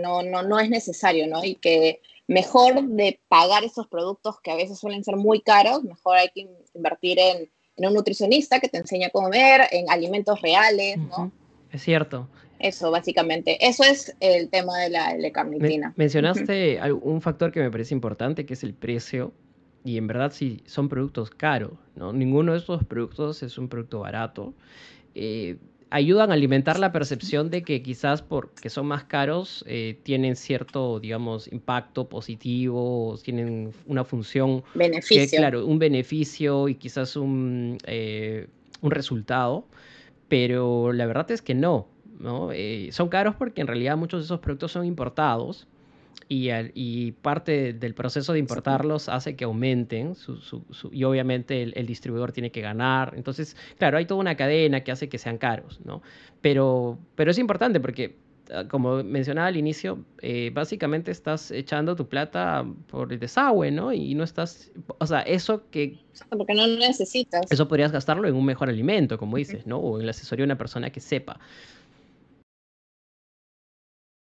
no, 0.03 0.23
no, 0.23 0.43
no 0.43 0.59
es 0.59 0.69
necesario, 0.69 1.27
¿no? 1.27 1.45
Y 1.45 1.57
que 1.57 2.01
mejor 2.27 2.83
de 2.83 3.21
pagar 3.29 3.65
esos 3.65 3.87
productos 3.87 4.41
que 4.41 4.51
a 4.51 4.57
veces 4.57 4.79
suelen 4.79 5.05
ser 5.05 5.17
muy 5.17 5.41
caros, 5.41 5.85
mejor 5.85 6.17
hay 6.17 6.29
que 6.35 6.49
invertir 6.75 7.19
en, 7.19 7.49
en 7.77 7.87
un 7.87 7.95
nutricionista 7.95 8.61
que 8.61 8.69
te 8.69 8.79
enseñe 8.79 9.05
a 9.05 9.11
comer, 9.11 9.63
en 9.71 9.89
alimentos 9.91 10.41
reales, 10.43 10.99
¿no? 10.99 11.31
Es 11.71 11.83
cierto. 11.83 12.29
Eso, 12.59 12.91
básicamente. 12.91 13.65
Eso 13.67 13.85
es 13.85 14.17
el 14.21 14.49
tema 14.49 14.79
de 14.79 14.91
la 14.91 15.11
L-carnitina. 15.11 15.93
mencionaste 15.97 16.81
un 16.93 17.21
factor 17.21 17.53
que 17.53 17.61
me 17.61 17.71
parece 17.71 17.95
importante, 17.95 18.47
que 18.47 18.55
es 18.55 18.63
el 18.63 18.75
precio 18.75 19.33
y 19.87 19.99
en 19.99 20.09
verdad 20.09 20.33
sí 20.33 20.63
son 20.67 20.89
productos 20.89 21.31
caros, 21.31 21.73
¿no? 21.95 22.13
Ninguno 22.13 22.53
de 22.53 22.59
estos 22.59 22.85
productos 22.85 23.43
es 23.45 23.57
un 23.57 23.69
producto 23.69 24.01
barato. 24.01 24.53
Eh, 25.15 25.59
ayudan 25.91 26.33
a 26.33 26.35
alimentar 26.35 26.81
la 26.81 26.91
percepción 26.91 27.51
de 27.51 27.63
que 27.63 27.83
quizás 27.83 28.21
porque 28.21 28.69
son 28.69 28.87
más 28.87 29.05
caros 29.05 29.65
eh, 29.69 29.97
tienen 30.03 30.35
cierto, 30.35 30.99
digamos, 30.99 31.51
impacto 31.53 32.09
positivo, 32.09 33.17
tienen 33.23 33.73
una 33.87 34.05
función. 34.05 34.65
Beneficio. 34.75 35.39
claro, 35.39 35.65
un 35.65 35.79
beneficio 35.79 36.69
y 36.69 36.75
quizás 36.75 37.15
un, 37.15 37.79
eh, 37.87 38.49
un 38.81 38.91
resultado, 38.91 39.67
pero 40.29 40.93
la 40.93 41.07
verdad 41.07 41.31
es 41.31 41.43
que 41.43 41.55
no. 41.55 41.87
¿no? 42.19 42.49
son 42.93 43.11
caros 43.11 43.35
porque 43.37 43.61
en 43.61 43.67
realidad 43.67 43.97
muchos 43.99 44.21
de 44.21 44.25
esos 44.25 44.41
productos 44.41 44.73
son 44.73 44.87
importados 44.87 45.69
y, 46.29 47.13
parte 47.13 47.73
del 47.73 47.95
proceso 47.95 48.33
de 48.33 48.39
importarlos 48.39 49.09
hace 49.09 49.37
que 49.37 49.45
aumenten 49.45 50.15
y 50.91 51.05
obviamente 51.05 51.63
el, 51.63 51.87
distribuidor 51.87 52.33
tiene 52.33 52.51
que 52.51 52.61
ganar. 52.61 53.15
Entonces, 53.17 53.57
claro, 53.79 53.99
hay 53.99 54.07
toda 54.07 54.21
una 54.21 54.37
cadena 54.37 54.83
que 54.83 54.93
hace 54.93 55.09
que 55.09 55.19
sean 55.19 55.39
caros, 55.39 55.81
¿no? 55.85 56.03
Pero, 56.41 56.99
pero 57.15 57.31
es 57.31 57.39
importante 57.39 57.81
porque, 57.81 58.17
ah, 58.51 58.65
como 58.69 59.03
mencionaba 59.05 59.49
al 59.49 59.57
inicio, 59.57 60.05
eh, 60.21 60.51
básicamente 60.53 61.11
estás 61.11 61.51
echando 61.51 61.95
tu 61.95 62.09
plata 62.09 62.65
por 62.89 63.13
el 63.13 63.21
desagüe, 63.21 63.71
¿no? 63.71 63.93
Y 63.93 64.15
no 64.15 64.25
estás, 64.25 64.73
o 64.99 65.07
sea, 65.07 65.21
eso 65.21 65.71
que... 65.71 65.99
Porque 66.31 66.55
no 66.55 66.67
necesitas. 66.67 67.43
Eso 67.51 67.69
podrías 67.69 67.93
gastarlo 67.93 68.27
en 68.27 68.35
un 68.35 68.45
mejor 68.45 68.69
alimento, 68.69 69.19
como 69.19 69.37
dices, 69.37 69.67
¿no? 69.67 69.79
O 69.79 70.01
en 70.01 70.07
la 70.07 70.11
asesoría 70.11 70.43
de 70.43 70.47
una 70.47 70.59
persona 70.59 70.91
que 70.91 71.01
sepa. 71.01 71.39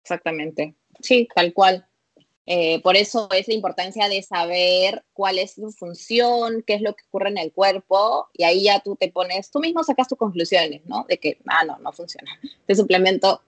Exactamente. 0.04 0.76
Sí, 1.00 1.26
tal 1.34 1.52
cual. 1.52 1.84
Eh, 2.46 2.80
por 2.82 2.96
eso 2.96 3.28
es 3.32 3.48
la 3.48 3.54
importancia 3.54 4.08
de 4.08 4.22
saber 4.22 5.04
cuál 5.12 5.38
es 5.38 5.54
su 5.54 5.72
función, 5.72 6.62
qué 6.64 6.74
es 6.74 6.80
lo 6.80 6.94
que 6.94 7.04
ocurre 7.08 7.30
en 7.30 7.38
el 7.38 7.52
cuerpo, 7.52 8.28
y 8.32 8.44
ahí 8.44 8.64
ya 8.64 8.80
tú 8.80 8.96
te 8.96 9.10
pones, 9.10 9.50
tú 9.50 9.58
mismo 9.58 9.82
sacas 9.82 10.06
tus 10.06 10.16
conclusiones, 10.16 10.82
¿no? 10.86 11.04
De 11.08 11.18
que, 11.18 11.38
ah, 11.46 11.64
no, 11.64 11.78
no 11.78 11.92
funciona. 11.92 12.30
Este 12.42 12.76
suplemento 12.76 13.42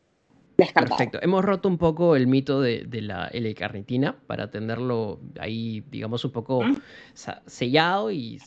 descartado. 0.56 0.96
Perfecto. 0.96 1.20
Hemos 1.22 1.44
roto 1.44 1.68
un 1.68 1.78
poco 1.78 2.16
el 2.16 2.26
mito 2.26 2.60
de, 2.60 2.86
la 3.00 3.28
L-carnitina 3.28 4.18
para 4.26 4.50
tenerlo 4.50 5.20
ahí, 5.38 5.84
digamos, 5.90 6.24
un 6.24 6.32
poco 6.32 6.62
sellado 7.46 8.10
y, 8.10 8.40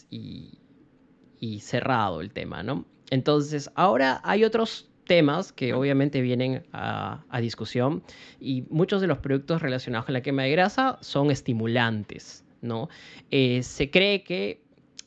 y 1.39 1.59
cerrado 1.61 2.19
el 2.19 2.33
tema, 2.33 2.61
¿no? 2.61 2.85
Entonces, 3.09 3.71
ahora 3.75 4.19
hay 4.23 4.43
otros 4.43 4.90
temas 5.11 5.51
que 5.51 5.73
obviamente 5.73 6.21
vienen 6.21 6.63
a, 6.71 7.25
discusión 7.41 8.01
y 8.39 8.63
muchos 8.69 9.01
de 9.01 9.07
los 9.07 9.17
productos 9.17 9.61
relacionados 9.61 10.05
con 10.05 10.13
la 10.13 10.21
quema 10.21 10.43
de 10.43 10.51
grasa 10.51 10.99
son 11.01 11.31
estimulantes, 11.31 12.45
¿no? 12.61 12.87
Eh, 13.29 13.61
se 13.61 13.91
cree 13.91 14.23
que 14.23 14.61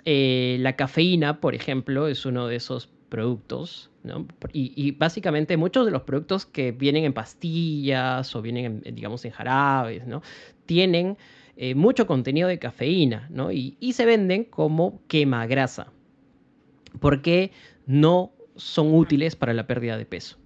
eh, 0.05 0.59
la 0.61 0.77
cafeína, 0.77 1.41
por 1.41 1.55
ejemplo, 1.55 2.07
es 2.07 2.27
uno 2.27 2.49
de 2.49 2.57
esos 2.57 2.91
productos, 3.09 3.91
¿no? 4.03 4.27
Y, 4.53 4.91
básicamente 4.91 5.57
muchos 5.57 5.87
de 5.87 5.93
los 5.93 6.03
productos 6.03 6.45
que 6.45 6.73
vienen 6.73 7.05
en 7.05 7.15
pastillas 7.15 8.37
o 8.37 8.43
vienen, 8.43 8.83
digamos, 8.93 9.25
en 9.25 9.31
jarabes, 9.31 10.07
¿no? 10.07 10.21
Tienen 10.67 11.17
eh, 11.57 11.75
mucho 11.75 12.07
contenido 12.07 12.47
de 12.47 12.59
cafeína, 12.59 13.27
¿no? 13.31 13.51
Y, 13.51 13.79
se 13.95 14.05
venden 14.05 14.45
como 14.45 15.01
quema 15.09 15.47
grasa. 15.47 15.91
Porque 17.01 17.53
no 17.87 18.34
son 18.57 18.95
útiles 18.95 19.37
para 19.37 19.53
la 19.53 19.67
pérdida 19.67 19.97
de 19.97 20.07
peso. 20.07 20.39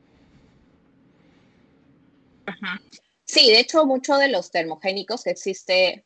Sí, 3.24 3.50
de 3.50 3.60
hecho, 3.60 3.84
muchos 3.84 4.18
de 4.18 4.28
los 4.28 4.50
termogénicos 4.50 5.22
que 5.22 5.30
existe 5.30 6.04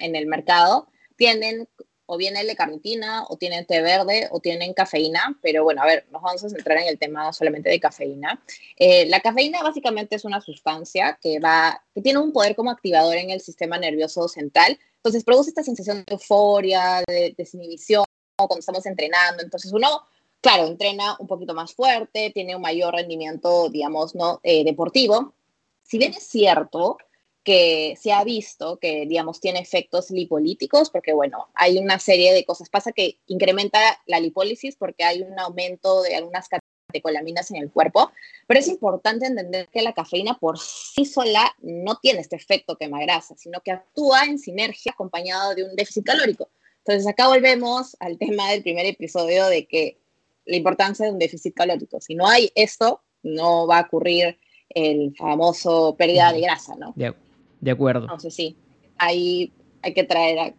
en 0.00 0.16
el 0.16 0.26
mercado 0.26 0.88
tienen 1.16 1.68
o 2.06 2.16
bien 2.16 2.36
L-carnitina, 2.36 3.24
o 3.28 3.36
tienen 3.36 3.66
té 3.66 3.82
verde, 3.82 4.28
o 4.30 4.40
tienen 4.40 4.72
cafeína, 4.72 5.36
pero 5.42 5.64
bueno, 5.64 5.82
a 5.82 5.86
ver, 5.86 6.06
nos 6.10 6.22
vamos 6.22 6.42
a 6.44 6.48
centrar 6.48 6.78
en 6.78 6.86
el 6.86 6.98
tema 6.98 7.32
solamente 7.32 7.68
de 7.68 7.80
cafeína. 7.80 8.40
Eh, 8.76 9.06
la 9.06 9.20
cafeína 9.20 9.62
básicamente 9.62 10.14
es 10.14 10.24
una 10.24 10.40
sustancia 10.40 11.18
que, 11.20 11.40
va, 11.40 11.82
que 11.94 12.02
tiene 12.02 12.20
un 12.20 12.32
poder 12.32 12.54
como 12.54 12.70
activador 12.70 13.16
en 13.16 13.30
el 13.30 13.40
sistema 13.40 13.76
nervioso 13.76 14.28
central, 14.28 14.78
entonces 14.96 15.24
produce 15.24 15.50
esta 15.50 15.64
sensación 15.64 16.04
de 16.06 16.14
euforia, 16.14 17.02
de 17.06 17.34
desinhibición 17.36 18.04
cuando 18.36 18.60
estamos 18.60 18.86
entrenando, 18.86 19.42
entonces 19.42 19.72
uno 19.72 20.06
claro, 20.46 20.68
entrena 20.68 21.16
un 21.18 21.26
poquito 21.26 21.54
más 21.54 21.74
fuerte, 21.74 22.30
tiene 22.30 22.54
un 22.54 22.62
mayor 22.62 22.94
rendimiento, 22.94 23.68
digamos, 23.68 24.14
¿no? 24.14 24.38
Eh, 24.44 24.62
deportivo. 24.62 25.34
Si 25.82 25.98
bien 25.98 26.12
es 26.12 26.22
cierto 26.22 26.98
que 27.42 27.98
se 28.00 28.12
ha 28.12 28.22
visto 28.22 28.78
que, 28.78 29.06
digamos, 29.06 29.40
tiene 29.40 29.58
efectos 29.58 30.12
lipolíticos, 30.12 30.90
porque, 30.90 31.12
bueno, 31.14 31.48
hay 31.52 31.78
una 31.78 31.98
serie 31.98 32.32
de 32.32 32.44
cosas. 32.44 32.68
Pasa 32.68 32.92
que 32.92 33.18
incrementa 33.26 33.80
la 34.06 34.20
lipólisis 34.20 34.76
porque 34.76 35.02
hay 35.02 35.20
un 35.20 35.36
aumento 35.36 36.02
de 36.02 36.14
algunas 36.14 36.48
catecolaminas 36.48 37.50
en 37.50 37.56
el 37.56 37.72
cuerpo, 37.72 38.12
pero 38.46 38.60
es 38.60 38.68
importante 38.68 39.26
entender 39.26 39.66
que 39.72 39.82
la 39.82 39.94
cafeína 39.94 40.38
por 40.38 40.60
sí 40.60 41.04
sola 41.06 41.56
no 41.58 41.96
tiene 41.96 42.20
este 42.20 42.36
efecto 42.36 42.76
quema-grasa, 42.76 43.34
sino 43.36 43.60
que 43.62 43.72
actúa 43.72 44.22
en 44.26 44.38
sinergia 44.38 44.92
acompañado 44.92 45.56
de 45.56 45.64
un 45.64 45.74
déficit 45.74 46.06
calórico. 46.06 46.48
Entonces, 46.84 47.08
acá 47.08 47.26
volvemos 47.26 47.96
al 47.98 48.16
tema 48.16 48.52
del 48.52 48.62
primer 48.62 48.86
episodio 48.86 49.46
de 49.46 49.66
que 49.66 49.98
la 50.46 50.56
importancia 50.56 51.04
de 51.04 51.12
un 51.12 51.18
déficit 51.18 51.54
calórico. 51.54 52.00
Si 52.00 52.14
no 52.14 52.26
hay 52.26 52.50
esto, 52.54 53.02
no 53.22 53.66
va 53.66 53.80
a 53.80 53.82
ocurrir 53.82 54.38
el 54.70 55.14
famoso 55.16 55.96
pérdida 55.96 56.32
de 56.32 56.40
grasa, 56.40 56.74
¿no? 56.76 56.94
De, 56.96 57.70
acuerdo. 57.70 58.02
Entonces 58.02 58.34
sí, 58.34 58.56
ahí 58.98 59.52
hay 59.82 59.92
que 59.94 60.04
traer 60.04 60.38
a... 60.38 60.54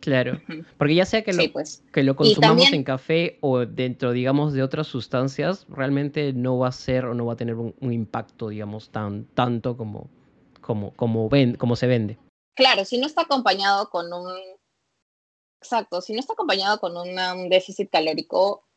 Claro, 0.00 0.40
porque 0.76 0.94
ya 0.94 1.04
sea 1.04 1.22
que 1.22 1.32
lo, 1.32 1.52
pues. 1.52 1.82
que 1.92 2.04
lo 2.04 2.14
consumamos 2.14 2.72
en 2.72 2.84
café 2.84 3.36
o 3.40 3.66
dentro, 3.66 4.12
digamos, 4.12 4.52
de 4.52 4.62
otras 4.62 4.86
sustancias, 4.86 5.66
realmente 5.68 6.32
no 6.32 6.56
va 6.56 6.68
a 6.68 6.72
ser 6.72 7.04
o 7.06 7.14
no 7.14 7.26
va 7.26 7.32
a 7.32 7.36
tener 7.36 7.56
un, 7.56 7.74
impacto, 7.80 8.48
digamos, 8.48 8.90
tan 8.90 9.24
tanto 9.34 9.76
como, 9.76 10.08
como, 10.60 10.92
como, 10.94 11.28
ven, 11.28 11.56
como 11.56 11.74
se 11.74 11.88
vende. 11.88 12.16
Claro, 12.54 12.84
si 12.84 12.98
no 12.98 13.06
está 13.06 13.22
acompañado 13.22 13.90
con 13.90 14.12
un... 14.12 14.32
Exacto, 15.60 16.00
si 16.00 16.12
no 16.12 16.20
está 16.20 16.34
acompañado 16.34 16.78
con 16.78 16.96
un 16.96 17.48
déficit 17.48 17.90
calórico, 17.90 18.67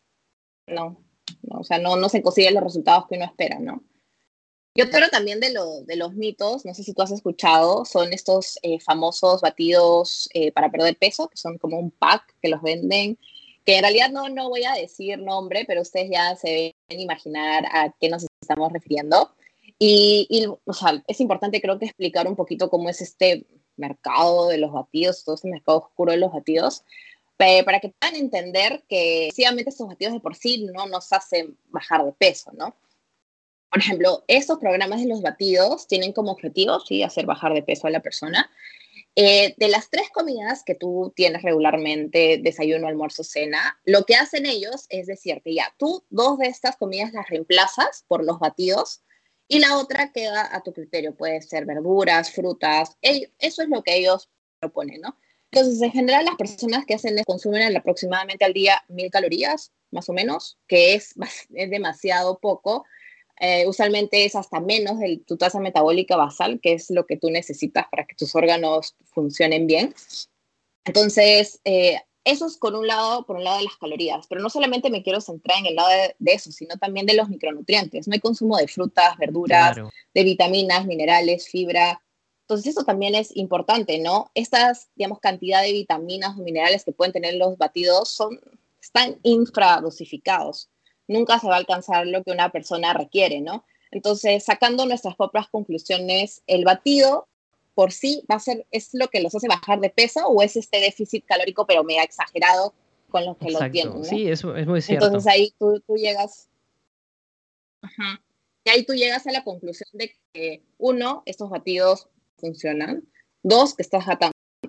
no, 0.72 0.98
o 1.50 1.64
sea, 1.64 1.80
no, 1.80 1.96
no 1.96 2.10
se 2.10 2.22
consiguen 2.22 2.54
los 2.56 2.64
resultados 2.64 3.08
que 3.08 3.16
uno 3.16 3.26
espera, 3.26 3.60
¿no? 3.60 3.84
Y 4.74 4.82
otro 4.82 5.10
también 5.10 5.42
de, 5.42 5.52
lo, 5.52 5.82
de 5.82 5.98
los 5.98 6.14
mitos, 6.14 6.64
no 6.64 6.74
sé 6.74 6.84
si 6.84 6.94
tú 6.94 7.02
has 7.02 7.12
escuchado, 7.12 7.84
son 7.84 8.14
estos 8.14 8.58
eh, 8.62 8.80
famosos 8.80 9.42
batidos 9.42 10.30
eh, 10.34 10.54
para 10.54 10.72
perder 10.72 10.98
peso, 10.98 11.28
que 11.28 11.36
son 11.36 11.58
como 11.58 11.78
un 11.78 11.92
pack 11.92 12.36
que 12.42 12.48
los 12.48 12.62
venden, 12.62 13.18
que 13.66 13.76
en 13.76 13.82
realidad 13.82 14.12
no, 14.12 14.30
no 14.30 14.48
voy 14.48 14.64
a 14.64 14.74
decir 14.74 15.20
nombre, 15.20 15.66
pero 15.68 15.82
ustedes 15.82 16.10
ya 16.10 16.38
se 16.38 16.74
ven 16.90 17.00
imaginar 17.02 17.66
a 17.66 17.94
qué 18.00 18.08
nos 18.08 18.26
estamos 18.42 18.72
refiriendo. 18.72 19.36
Y, 19.78 20.28
y 20.30 20.46
o 20.46 20.74
sea, 20.74 21.04
es 21.06 21.20
importante 21.20 21.62
creo 21.62 21.78
que 21.78 21.86
explicar 21.86 22.28
un 22.28 22.38
poquito 22.38 22.70
cómo 22.70 22.88
es 22.88 23.02
este 23.02 23.46
mercado 23.76 24.48
de 24.48 24.58
los 24.58 24.72
batidos, 24.72 25.26
todo 25.26 25.36
este 25.36 25.50
mercado 25.50 25.80
oscuro 25.80 26.14
de 26.14 26.18
los 26.18 26.32
batidos, 26.32 26.86
para 27.66 27.80
que 27.80 27.90
puedan 27.90 28.16
entender 28.16 28.84
que 28.88 29.28
efectivamente 29.28 29.72
estos 29.72 29.88
batidos 29.88 30.14
de 30.14 30.20
por 30.20 30.36
sí 30.36 30.66
no 30.74 30.86
nos 30.88 31.12
hacen 31.12 31.58
bajar 31.70 32.06
de 32.06 32.14
peso, 32.14 32.52
¿no? 32.54 32.76
Por 33.70 33.80
ejemplo, 33.80 34.24
estos 34.28 34.60
programas 34.60 35.00
de 35.00 35.08
los 35.08 35.22
batidos 35.22 35.88
tienen 35.88 36.12
como 36.12 36.32
objetivo, 36.32 36.80
sí, 36.82 37.04
hacer 37.04 37.26
bajar 37.26 37.54
de 37.54 37.64
peso 37.64 37.88
a 37.88 37.90
la 37.90 38.02
persona. 38.02 38.52
Eh, 39.16 39.56
de 39.58 39.68
las 39.68 39.90
tres 39.90 40.10
comidas 40.10 40.64
que 40.64 40.76
tú 40.76 41.12
tienes 41.16 41.42
regularmente, 41.42 42.40
desayuno, 42.42 42.88
almuerzo, 42.88 43.24
cena, 43.24 43.80
lo 43.86 44.06
que 44.06 44.16
hacen 44.16 44.46
ellos 44.46 44.86
es 44.90 45.08
decirte, 45.08 45.54
ya, 45.54 45.74
tú 45.78 46.06
dos 46.10 46.38
de 46.38 46.48
estas 46.48 46.78
comidas 46.78 47.12
las 47.12 47.30
reemplazas 47.30 48.06
por 48.08 48.24
los 48.24 48.40
batidos 48.40 49.04
y 49.48 49.60
la 49.60 49.78
otra 49.78 50.12
queda 50.14 50.54
a 50.56 50.62
tu 50.62 50.74
criterio. 50.74 51.16
Puede 51.16 51.42
ser 51.42 51.66
verduras, 51.66 52.32
frutas, 52.32 52.98
eso 53.02 53.64
es 53.64 53.70
lo 53.70 53.84
que 53.84 53.98
ellos 53.98 54.30
proponen, 54.60 55.02
¿no? 55.02 55.18
Entonces, 55.52 55.82
en 55.82 55.92
general, 55.92 56.26
las 56.26 56.36
personas 56.36 56.86
que 56.86 56.94
hacen 56.94 57.22
consumen 57.26 57.76
aproximadamente 57.76 58.46
al 58.46 58.54
día 58.54 58.82
mil 58.88 59.10
calorías, 59.12 59.72
más 59.92 60.08
o 60.10 60.14
menos, 60.14 60.58
que 60.68 60.94
es, 60.96 61.14
es 61.54 61.70
demasiado 61.70 62.40
poco 62.40 62.86
eh, 63.44 63.66
usualmente 63.68 64.24
es 64.24 64.36
hasta 64.36 64.60
menos 64.60 65.00
de 65.00 65.20
tu 65.26 65.36
tasa 65.36 65.60
metabólica 65.60 66.16
basal, 66.16 66.60
que 66.62 66.74
es 66.74 66.92
lo 66.92 67.08
que 67.08 67.18
tú 67.18 67.32
necesitas 67.32 67.88
para 67.90 68.06
que 68.06 68.14
tus 68.14 68.36
órganos 68.36 68.96
funcionen 69.06 69.66
bien. 69.66 69.96
Entonces, 70.86 71.60
eh, 71.66 72.00
eso 72.24 72.46
es 72.46 72.58
con 72.58 72.76
un 72.76 72.86
lado, 72.86 73.26
por 73.26 73.38
un 73.38 73.44
lado 73.44 73.58
de 73.58 73.64
las 73.64 73.78
calorías, 73.78 74.28
pero 74.28 74.42
no 74.42 74.52
solamente 74.52 74.92
me 74.92 75.02
quiero 75.02 75.22
centrar 75.22 75.58
en 75.58 75.66
el 75.66 75.76
lado 75.76 75.90
de, 76.20 76.32
eso, 76.32 76.52
sino 76.52 76.78
también 76.78 77.08
de 77.08 77.16
los 77.16 77.30
micronutrientes. 77.30 78.08
No 78.08 78.14
hay 78.14 78.20
consumo 78.20 78.58
de 78.58 78.68
frutas, 78.68 79.18
verduras, 79.18 79.76
de 80.14 80.24
vitaminas, 80.24 80.86
minerales, 80.86 81.50
fibra. 81.50 82.00
Entonces 82.52 82.76
eso 82.76 82.84
también 82.84 83.16
es 83.16 83.36
importante, 83.36 84.00
¿no? 84.00 84.30
Estas, 84.36 84.90
digamos, 84.96 85.20
cantidad 85.20 85.62
de 85.62 85.72
vitaminas 85.72 86.38
o 86.38 86.42
minerales 86.42 86.84
que 86.84 86.92
pueden 86.92 87.14
tener 87.14 87.36
los 87.36 87.58
batidos 87.58 88.10
son, 88.10 88.40
están 88.82 89.18
infradosificados 89.24 90.70
nunca 91.12 91.40
se 91.40 91.48
va 91.48 91.56
a 91.56 91.58
alcanzar 91.58 92.08
lo 92.08 92.24
que 92.24 92.32
una 92.32 92.52
persona 92.52 92.94
requiere, 92.94 93.42
¿no? 93.42 93.66
Entonces, 93.92 94.44
sacando 94.44 94.86
nuestras 94.86 95.16
propias 95.16 95.48
conclusiones, 95.50 96.42
el 96.48 96.64
batido 96.64 97.28
por 97.76 97.92
sí 97.92 98.24
va 98.30 98.36
a 98.36 98.40
ser, 98.40 98.66
es 98.72 98.90
lo 98.94 99.10
que 99.10 99.22
los 99.22 99.36
hace 99.36 99.48
bajar 99.48 99.80
de 99.80 99.90
peso 99.90 100.28
o 100.28 100.42
es 100.42 100.56
este 100.56 100.80
déficit 100.80 101.26
calórico, 101.26 101.66
pero 101.66 101.84
mega 101.84 102.04
exagerado 102.04 102.74
con 103.10 103.26
los 103.26 103.38
que 103.38 103.52
lo 103.52 103.60
tienen. 103.70 104.00
¿no? 104.00 104.04
Sí, 104.04 104.28
es, 104.28 104.44
es 104.44 104.68
muy 104.68 104.82
cierto. 104.82 105.08
Entonces 105.08 105.32
ahí 105.32 105.54
tú, 105.60 105.82
llegas. 105.96 106.50
Ajá, 107.82 108.22
y 108.64 108.70
ahí 108.70 108.86
tú 108.86 108.94
llegas 108.94 109.26
a 109.28 109.32
la 109.32 109.44
conclusión 109.44 109.90
de 109.94 110.16
que, 110.34 110.62
uno, 110.78 111.24
estos 111.26 111.50
batidos 111.50 112.08
funcionan. 112.42 113.04
Dos, 113.44 113.76
que 113.76 113.84
estás 113.84 114.06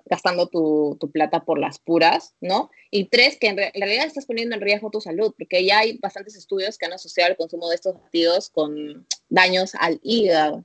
gastando 0.05 0.47
tu, 0.47 0.99
plata 1.13 1.45
por 1.45 1.59
las 1.59 1.79
puras, 1.79 2.35
¿no? 2.41 2.71
Y 2.91 3.07
tres, 3.07 3.37
que 3.39 3.49
en, 3.49 3.57
realidad 3.57 4.07
estás 4.07 4.27
poniendo 4.27 4.55
en 4.55 4.61
riesgo 4.61 4.91
tu 4.91 5.01
salud, 5.01 5.35
porque 5.37 5.65
ya 5.65 5.81
hay 5.81 5.99
bastantes 5.99 6.37
estudios 6.37 6.79
que 6.79 6.87
han 6.87 6.93
asociado 6.93 7.31
el 7.31 7.37
consumo 7.37 7.69
de 7.69 7.75
estos 7.75 7.95
batidos 7.95 8.51
con 8.51 9.07
daños 9.29 9.75
al 9.75 9.99
hígado. 10.03 10.65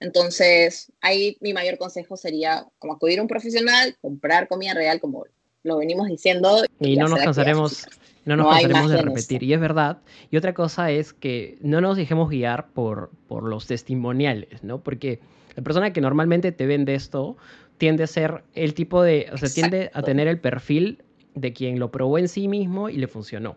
Entonces, 0.00 0.92
ahí 1.00 1.36
mi 1.40 1.52
mayor 1.52 1.78
consejo 1.78 2.16
sería 2.16 2.66
como 2.78 2.94
acudir 2.94 3.18
a 3.18 3.22
un 3.22 3.28
profesional, 3.28 3.96
comprar 4.00 4.48
comida 4.48 4.74
real, 4.74 5.00
como 5.00 5.24
lo 5.62 5.78
venimos 5.78 6.08
diciendo. 6.08 6.64
Y, 6.80 6.96
no 6.96 7.08
nos 7.08 7.20
cansaremos, 7.20 7.86
no 8.24 8.36
nos 8.36 8.48
cansaremos 8.48 8.90
de 8.90 9.02
repetir. 9.02 9.42
Y 9.42 9.54
es 9.54 9.60
verdad. 9.60 9.98
Y 10.30 10.36
otra 10.36 10.54
cosa 10.54 10.90
es 10.90 11.12
que 11.12 11.58
no 11.62 11.80
nos 11.80 11.96
dejemos 11.96 12.28
guiar 12.28 12.68
por, 12.68 13.10
por 13.28 13.44
los 13.44 13.66
testimoniales, 13.66 14.62
¿no? 14.62 14.82
Porque 14.82 15.20
la 15.56 15.62
persona 15.62 15.92
que 15.92 16.00
normalmente 16.00 16.52
te 16.52 16.66
vende 16.66 16.94
esto 16.94 17.36
tiende 17.78 18.04
a 18.04 18.06
ser 18.06 18.44
el 18.54 18.74
tipo 18.74 19.02
de, 19.02 19.28
o 19.32 19.36
sea, 19.36 19.48
tiende 19.48 19.90
a 19.94 20.02
tener 20.02 20.28
el 20.28 20.38
perfil 20.38 21.02
de 21.34 21.52
quien 21.52 21.78
lo 21.78 21.90
probó 21.90 22.18
en 22.18 22.28
sí 22.28 22.48
mismo 22.48 22.88
y 22.88 22.96
le 22.96 23.08
funcionó. 23.08 23.56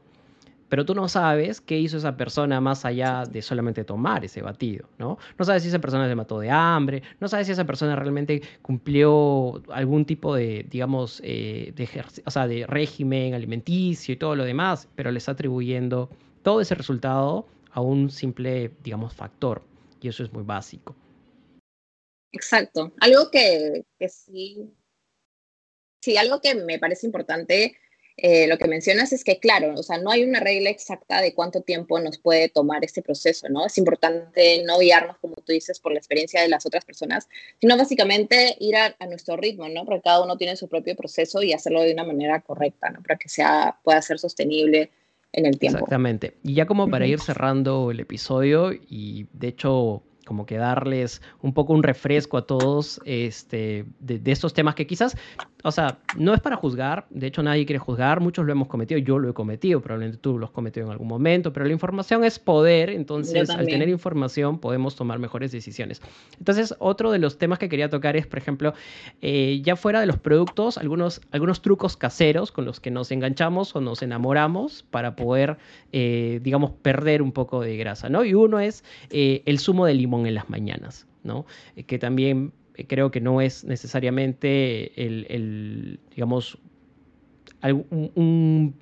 Pero 0.70 0.86
tú 0.86 0.94
no 0.94 1.08
sabes 1.08 1.62
qué 1.62 1.80
hizo 1.80 1.98
esa 1.98 2.18
persona 2.18 2.60
más 2.60 2.84
allá 2.84 3.24
de 3.24 3.42
solamente 3.42 3.86
tomar 3.86 4.26
ese 4.26 4.42
batido, 4.42 4.90
¿no? 4.98 5.18
No 5.38 5.46
sabes 5.46 5.64
si 5.64 5.70
esa 5.70 5.80
persona 5.80 6.10
se 6.10 6.16
mató 6.16 6.40
de 6.40 6.50
hambre, 6.50 7.04
no 7.22 7.30
sabes 7.30 7.48
si 7.48 7.54
esa 7.54 7.66
persona 7.66 7.96
realmente 7.96 8.42
cumplió 8.62 9.62
algún 9.72 10.04
tipo 10.04 10.36
de, 10.36 10.66
digamos, 10.70 11.22
eh, 11.24 11.72
de, 11.74 11.88
o 12.26 12.32
sea, 12.32 12.48
de 12.48 12.68
régimen 12.68 13.34
alimenticio 13.34 14.14
y 14.14 14.18
todo 14.18 14.36
lo 14.36 14.44
demás, 14.44 14.90
pero 14.96 15.10
le 15.10 15.20
está 15.20 15.32
atribuyendo 15.32 16.10
todo 16.44 16.60
ese 16.60 16.76
resultado 16.76 17.48
a 17.72 17.80
un 17.80 18.10
simple, 18.10 18.72
digamos, 18.84 19.14
factor. 19.14 19.62
Y 20.02 20.10
eso 20.10 20.24
es 20.24 20.34
muy 20.34 20.44
básico. 20.44 20.96
Exacto. 22.32 22.94
Algo 23.00 23.32
que, 23.32 23.86
sí, 24.10 24.74
sí, 26.02 26.18
algo 26.18 26.42
que 26.42 26.56
me 26.56 26.80
parece 26.80 27.06
importante, 27.06 27.78
eh, 28.20 28.48
lo 28.48 28.58
que 28.58 28.68
mencionas 28.68 29.14
es 29.14 29.24
que, 29.24 29.40
claro, 29.40 29.76
o 29.76 29.84
sea, 29.84 30.00
no 30.00 30.10
hay 30.10 30.24
una 30.24 30.40
regla 30.40 30.72
exacta 30.72 31.22
de 31.22 31.36
cuánto 31.36 31.62
tiempo 31.62 32.00
nos 32.00 32.18
puede 32.18 32.50
tomar 32.50 32.84
este 32.84 33.04
proceso, 33.04 33.48
¿no? 33.48 33.66
Es 33.68 33.78
importante 33.78 34.64
no 34.66 34.80
guiarnos, 34.80 35.18
como 35.20 35.36
tú 35.36 35.52
dices, 35.52 35.80
por 35.80 35.92
la 35.92 36.00
experiencia 36.00 36.42
de 36.42 36.50
las 36.50 36.66
otras 36.66 36.84
personas, 36.84 37.30
sino 37.62 37.78
básicamente 37.78 38.56
ir 38.60 38.76
a, 38.76 38.96
nuestro 39.08 39.38
ritmo, 39.38 39.70
¿no? 39.70 39.86
Porque 39.86 40.02
cada 40.02 40.24
uno 40.24 40.36
tiene 40.36 40.56
su 40.56 40.68
propio 40.68 40.96
proceso 40.96 41.44
y 41.44 41.54
hacerlo 41.54 41.82
de 41.82 41.94
una 41.94 42.04
manera 42.04 42.42
correcta, 42.42 42.90
¿no? 42.90 43.04
Para 43.04 43.18
que 43.18 43.30
sea, 43.30 43.78
pueda 43.84 44.02
ser 44.02 44.18
sostenible 44.18 44.90
en 45.32 45.46
el 45.46 45.60
tiempo. 45.60 45.78
Exactamente. 45.78 46.34
Y 46.44 46.56
ya 46.56 46.66
como 46.66 46.90
para 46.90 47.06
ir 47.06 47.20
cerrando 47.20 47.92
el 47.92 48.00
episodio, 48.00 48.72
y 48.74 49.28
de 49.34 49.50
hecho 49.50 50.02
como 50.28 50.46
que 50.46 50.58
darles 50.58 51.22
un 51.42 51.54
poco 51.54 51.74
un 51.74 51.82
refresco 51.82 52.38
a 52.38 52.46
todos 52.46 53.02
este, 53.06 53.86
de, 54.00 54.22
estos 54.32 54.54
temas 54.54 54.76
que 54.76 54.86
quizás, 54.86 55.18
o 55.64 55.72
sea, 55.72 56.00
no 56.18 56.34
es 56.34 56.42
para 56.42 56.58
juzgar, 56.58 57.08
de 57.10 57.28
hecho 57.28 57.42
nadie 57.42 57.66
quiere 57.66 57.80
juzgar, 57.80 58.20
muchos 58.20 58.46
lo 58.46 58.52
hemos 58.52 58.68
cometido, 58.68 59.00
yo 59.00 59.18
lo 59.18 59.30
he 59.30 59.34
cometido, 59.34 59.82
probablemente 59.82 60.18
tú 60.20 60.38
lo 60.38 60.46
has 60.46 60.52
cometido 60.52 60.86
en 60.86 60.92
algún 60.92 61.08
momento, 61.08 61.54
pero 61.54 61.66
la 61.66 61.72
información 61.72 62.24
es 62.24 62.38
poder, 62.40 62.90
entonces 62.90 63.50
al 63.50 63.66
tener 63.66 63.90
información 63.90 64.60
podemos 64.60 64.96
tomar 64.96 65.18
mejores 65.18 65.52
decisiones. 65.52 66.02
Entonces, 66.38 66.76
otro 66.80 67.12
de 67.12 67.20
los 67.20 67.38
temas 67.38 67.58
que 67.58 67.70
quería 67.70 67.90
tocar 67.90 68.18
es, 68.18 68.28
por 68.28 68.40
ejemplo, 68.40 68.74
eh, 69.22 69.62
ya 69.64 69.76
fuera 69.76 70.02
de 70.02 70.06
los 70.06 70.18
productos, 70.18 70.78
algunos, 70.78 71.22
algunos 71.32 71.62
trucos 71.62 71.96
caseros 71.96 72.52
con 72.52 72.66
los 72.66 72.80
que 72.80 72.92
nos 72.92 73.12
enganchamos 73.12 73.76
o 73.76 73.82
nos 73.82 74.02
enamoramos 74.02 74.84
para 74.84 75.16
poder, 75.16 75.58
eh, 75.94 76.40
digamos, 76.44 76.72
perder 76.72 77.22
un 77.22 77.32
poco 77.32 77.62
de 77.62 77.78
grasa, 77.78 78.10
¿no? 78.10 78.26
Y 78.26 78.34
uno 78.34 78.60
es 78.60 78.84
eh, 79.10 79.44
el 79.46 79.60
zumo 79.60 79.86
de 79.86 79.94
limón 79.94 80.17
en 80.26 80.36
las 80.36 80.50
mañanas, 80.50 81.06
¿no? 81.24 81.46
Eh, 81.76 81.84
que 81.84 82.00
también 82.00 82.54
eh, 82.76 82.86
creo 82.88 83.12
que 83.12 83.22
no 83.22 83.42
es 83.42 83.64
necesariamente 83.64 85.06
el, 85.06 86.00
digamos, 86.14 86.58
un, 87.64 88.76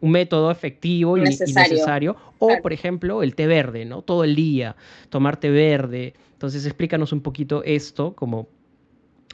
método 0.00 0.50
efectivo 0.50 1.18
y 1.18 1.22
necesario. 1.22 2.16
O, 2.38 2.48
por 2.62 2.72
ejemplo, 2.72 3.22
el 3.22 3.34
té 3.34 3.46
verde, 3.46 3.84
¿no? 3.84 4.00
Todo 4.02 4.24
el 4.24 4.34
día, 4.34 4.76
tomar 5.10 5.38
té 5.38 5.50
verde. 5.50 6.14
Entonces, 6.32 6.64
explícanos 6.64 7.12
un 7.12 7.20
poquito 7.20 7.62
esto, 7.64 8.14
como 8.14 8.48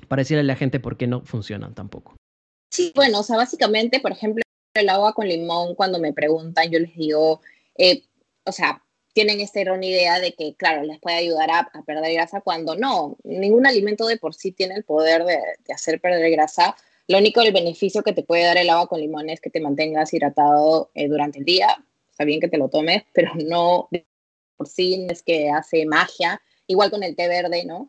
para 0.09 0.21
decirle 0.21 0.41
a 0.41 0.45
la 0.45 0.57
gente 0.57 0.81
por 0.81 0.97
qué 0.97 1.07
no 1.07 1.21
funcionan 1.23 1.75
tampoco. 1.75 2.17
Sí, 2.73 2.93
bueno, 2.95 3.21
o 3.21 3.23
sea, 3.23 3.37
básicamente, 3.37 4.01
por 4.01 4.13
ejemplo, 4.13 4.43
el 4.75 4.89
agua 4.89 5.15
con 5.15 5.29
limón, 5.29 5.75
cuando 5.75 5.99
me 5.99 6.13
preguntan, 6.13 6.71
yo 6.71 6.79
les 6.79 6.95
digo, 6.95 7.41
eh, 7.79 8.03
o 8.45 8.53
sea, 8.53 8.83
tienen 9.17 9.41
esta 9.41 9.63
errónea 9.63 9.89
idea 9.89 10.21
de 10.21 10.35
que, 10.35 10.55
claro, 10.57 10.83
les 10.83 11.01
puede 11.01 11.17
ayudar 11.17 11.51
a, 11.51 11.71
perder 11.87 12.13
grasa 12.13 12.43
cuando 12.43 12.77
no, 12.77 13.17
ningún 13.25 13.67
alimento 13.67 14.07
de 14.07 14.19
por 14.19 14.35
sí 14.35 14.53
tiene 14.53 14.75
el 14.75 14.85
poder 14.85 15.25
de, 15.25 15.39
hacer 15.73 16.03
perder 16.03 16.31
grasa. 16.33 16.77
Lo 17.09 17.17
único 17.17 17.41
el 17.41 17.51
beneficio 17.51 18.03
que 18.03 18.13
te 18.13 18.23
puede 18.23 18.45
dar 18.45 18.59
el 18.59 18.69
agua 18.69 18.89
con 18.89 19.01
limón 19.01 19.31
es 19.31 19.41
que 19.41 19.49
te 19.49 19.59
mantengas 19.59 20.13
hidratado 20.13 20.91
eh, 20.95 21.09
durante 21.09 21.39
el 21.39 21.47
día. 21.47 21.83
Está 22.11 22.25
bien 22.25 22.41
que 22.41 22.49
te 22.49 22.59
lo 22.59 22.69
tomes, 22.69 23.05
pero 23.15 23.33
no 23.37 23.89
por 24.59 24.69
sí 24.69 25.07
es 25.09 25.23
que 25.23 25.49
hace 25.49 25.87
magia. 25.87 26.43
Igual 26.67 26.91
con 26.91 27.03
el 27.03 27.17
té 27.17 27.27
verde, 27.27 27.65
¿no? 27.65 27.89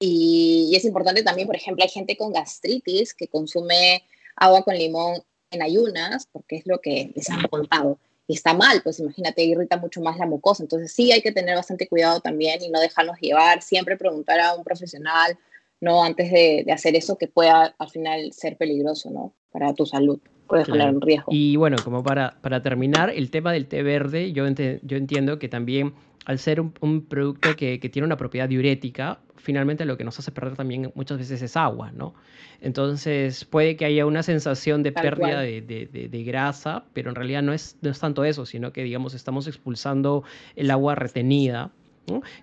Y, 0.00 0.70
y 0.72 0.74
es 0.74 0.84
importante 0.84 1.22
también, 1.22 1.46
por 1.46 1.54
ejemplo, 1.54 1.84
hay 1.84 1.90
gente 1.90 2.16
con 2.16 2.32
gastritis 2.32 3.14
que 3.14 3.28
consume 3.28 4.02
agua 4.34 4.64
con 4.64 4.76
limón 4.76 5.22
en 5.52 5.62
ayunas, 5.62 6.26
porque 6.32 6.56
es 6.56 6.66
lo 6.66 6.80
que 6.80 7.12
les 7.14 7.30
han 7.30 7.42
contado 7.46 8.00
está 8.34 8.54
mal, 8.54 8.80
pues 8.82 9.00
imagínate, 9.00 9.42
irrita 9.42 9.76
mucho 9.76 10.00
más 10.00 10.18
la 10.18 10.26
mucosa. 10.26 10.62
Entonces 10.62 10.92
sí 10.92 11.10
hay 11.12 11.22
que 11.22 11.32
tener 11.32 11.56
bastante 11.56 11.88
cuidado 11.88 12.20
también 12.20 12.62
y 12.62 12.68
no 12.68 12.80
dejarnos 12.80 13.18
llevar, 13.20 13.62
siempre 13.62 13.96
preguntar 13.96 14.38
a 14.40 14.54
un 14.54 14.64
profesional, 14.64 15.38
¿no? 15.80 16.04
Antes 16.04 16.30
de, 16.30 16.66
hacer 16.72 16.94
eso 16.94 17.16
que 17.16 17.28
pueda 17.28 17.74
al 17.78 17.90
final 17.90 18.32
ser 18.32 18.56
peligroso, 18.56 19.10
¿no? 19.10 19.32
Para 19.50 19.72
tu 19.74 19.86
salud, 19.86 20.20
puede 20.46 20.64
generar 20.64 20.94
un 20.94 21.00
riesgo. 21.00 21.32
Y 21.32 21.56
bueno, 21.56 21.78
como 21.82 22.02
para, 22.02 22.38
para 22.42 22.62
terminar, 22.62 23.10
el 23.10 23.30
tema 23.30 23.52
del 23.52 23.66
té 23.66 23.82
verde, 23.82 24.32
yo, 24.32 24.44
yo 24.46 24.96
entiendo 24.96 25.38
que 25.38 25.48
también 25.48 25.94
al 26.24 26.38
ser 26.38 26.60
un, 26.60 27.06
producto 27.08 27.56
que, 27.56 27.78
tiene 27.78 28.06
una 28.06 28.16
propiedad 28.16 28.48
diurética, 28.48 29.18
finalmente 29.36 29.84
lo 29.84 29.96
que 29.96 30.04
nos 30.04 30.18
hace 30.18 30.30
perder 30.30 30.56
también 30.56 30.92
muchas 30.94 31.18
veces 31.18 31.40
es 31.40 31.56
agua, 31.56 31.90
¿no? 31.92 32.14
Entonces 32.60 33.44
puede 33.44 33.76
que 33.76 33.84
haya 33.84 34.04
una 34.04 34.22
sensación 34.22 34.82
de 34.82 34.92
pérdida 34.92 35.40
de, 35.40 36.24
grasa, 36.26 36.84
pero 36.92 37.10
en 37.10 37.14
realidad 37.14 37.42
no 37.42 37.52
es, 37.52 37.76
no 37.80 37.90
es 37.90 37.98
tanto 37.98 38.24
eso, 38.24 38.44
sino 38.46 38.72
que, 38.72 38.82
digamos, 38.82 39.14
estamos 39.14 39.46
expulsando 39.46 40.24
el 40.56 40.70
agua 40.70 40.94
retenida, 40.94 41.70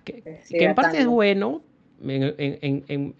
que, 0.04 0.40
en 0.50 0.74
parte 0.74 0.98
es 0.98 1.06
bueno, 1.06 1.62
en, 2.02 3.14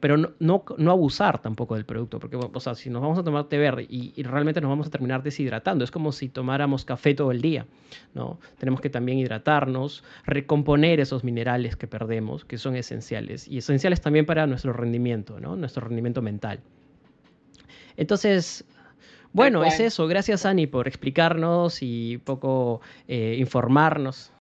pero 0.00 0.16
no, 0.16 0.64
no, 0.76 0.90
abusar 0.90 1.40
tampoco 1.40 1.74
del 1.74 1.84
producto, 1.84 2.18
porque 2.18 2.36
o 2.36 2.60
sea, 2.60 2.74
si 2.74 2.90
nos 2.90 3.00
vamos 3.00 3.18
a 3.18 3.24
tomar 3.24 3.44
té 3.44 3.56
verde 3.56 3.86
y, 3.88 4.22
realmente 4.22 4.60
nos 4.60 4.68
vamos 4.68 4.86
a 4.86 4.90
terminar 4.90 5.22
deshidratando, 5.22 5.84
es 5.84 5.90
como 5.90 6.12
si 6.12 6.28
tomáramos 6.28 6.84
café 6.84 7.14
todo 7.14 7.30
el 7.30 7.40
día, 7.40 7.66
¿no? 8.14 8.38
Tenemos 8.58 8.80
que 8.80 8.90
también 8.90 9.18
hidratarnos, 9.18 10.04
recomponer 10.24 11.00
esos 11.00 11.24
minerales 11.24 11.76
que 11.76 11.86
perdemos, 11.86 12.44
que 12.44 12.58
son 12.58 12.76
esenciales, 12.76 13.48
y 13.48 13.58
esenciales 13.58 14.00
también 14.00 14.26
para 14.26 14.46
nuestro 14.46 14.72
rendimiento, 14.72 15.40
¿no? 15.40 15.56
Nuestro 15.56 15.86
rendimiento 15.86 16.20
mental. 16.20 16.60
Entonces, 17.96 18.64
bueno, 19.32 19.64
es 19.64 19.80
eso. 19.80 20.06
Gracias, 20.06 20.44
Ani, 20.44 20.66
por 20.66 20.86
explicarnos 20.86 21.78
y 21.80 22.18
poco 22.18 22.82
eh, 23.08 23.36
informarnos 23.38 24.32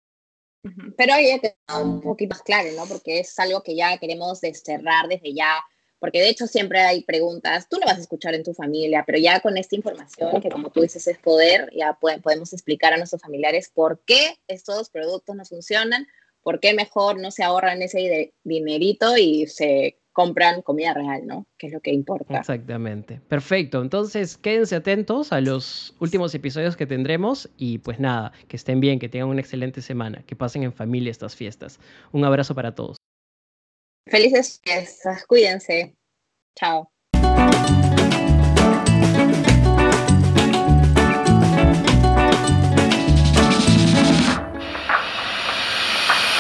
pero 0.97 1.13
ahí 1.13 1.39
ya 1.41 1.77
un 1.79 2.01
poquito 2.01 2.35
más 2.35 2.43
claro, 2.43 2.69
¿no? 2.75 2.85
Porque 2.85 3.19
es 3.19 3.37
algo 3.39 3.63
que 3.63 3.75
ya 3.75 3.97
queremos 3.97 4.41
desterrar 4.41 5.07
desde 5.07 5.33
ya, 5.33 5.53
porque 5.99 6.19
de 6.19 6.29
hecho 6.29 6.47
siempre 6.47 6.79
hay 6.81 7.03
preguntas, 7.03 7.67
tú 7.69 7.77
lo 7.77 7.85
vas 7.85 7.97
a 7.97 8.01
escuchar 8.01 8.33
en 8.35 8.43
tu 8.43 8.53
familia, 8.53 9.03
pero 9.05 9.17
ya 9.17 9.39
con 9.39 9.57
esta 9.57 9.75
información, 9.75 10.41
que 10.41 10.49
como 10.49 10.71
tú 10.71 10.81
dices 10.81 11.07
es 11.07 11.17
poder, 11.17 11.71
ya 11.75 11.97
podemos 11.99 12.53
explicar 12.53 12.93
a 12.93 12.97
nuestros 12.97 13.21
familiares 13.21 13.71
por 13.73 14.01
qué 14.05 14.39
estos 14.47 14.89
productos 14.89 15.35
no 15.35 15.45
funcionan, 15.45 16.07
por 16.43 16.59
qué 16.59 16.73
mejor 16.73 17.19
no 17.19 17.31
se 17.31 17.43
ahorran 17.43 17.81
ese 17.81 18.33
dinerito 18.43 19.17
y 19.17 19.47
se 19.47 20.00
compran 20.13 20.61
comida 20.61 20.93
real, 20.93 21.25
¿no? 21.25 21.47
Que 21.57 21.67
es 21.67 21.73
lo 21.73 21.79
que 21.79 21.91
importa. 21.91 22.39
Exactamente. 22.39 23.21
Perfecto. 23.27 23.81
Entonces, 23.81 24.37
quédense 24.37 24.75
atentos 24.75 25.31
a 25.31 25.41
los 25.41 25.95
últimos 25.99 26.33
episodios 26.35 26.75
que 26.75 26.85
tendremos 26.85 27.49
y 27.57 27.77
pues 27.79 27.99
nada, 27.99 28.31
que 28.47 28.57
estén 28.57 28.79
bien, 28.79 28.99
que 28.99 29.09
tengan 29.09 29.29
una 29.29 29.41
excelente 29.41 29.81
semana, 29.81 30.23
que 30.25 30.35
pasen 30.35 30.63
en 30.63 30.73
familia 30.73 31.11
estas 31.11 31.35
fiestas. 31.35 31.79
Un 32.11 32.25
abrazo 32.25 32.55
para 32.55 32.75
todos. 32.75 32.97
Felices 34.07 34.59
fiestas, 34.63 35.25
cuídense. 35.25 35.95
Chao. 36.57 36.90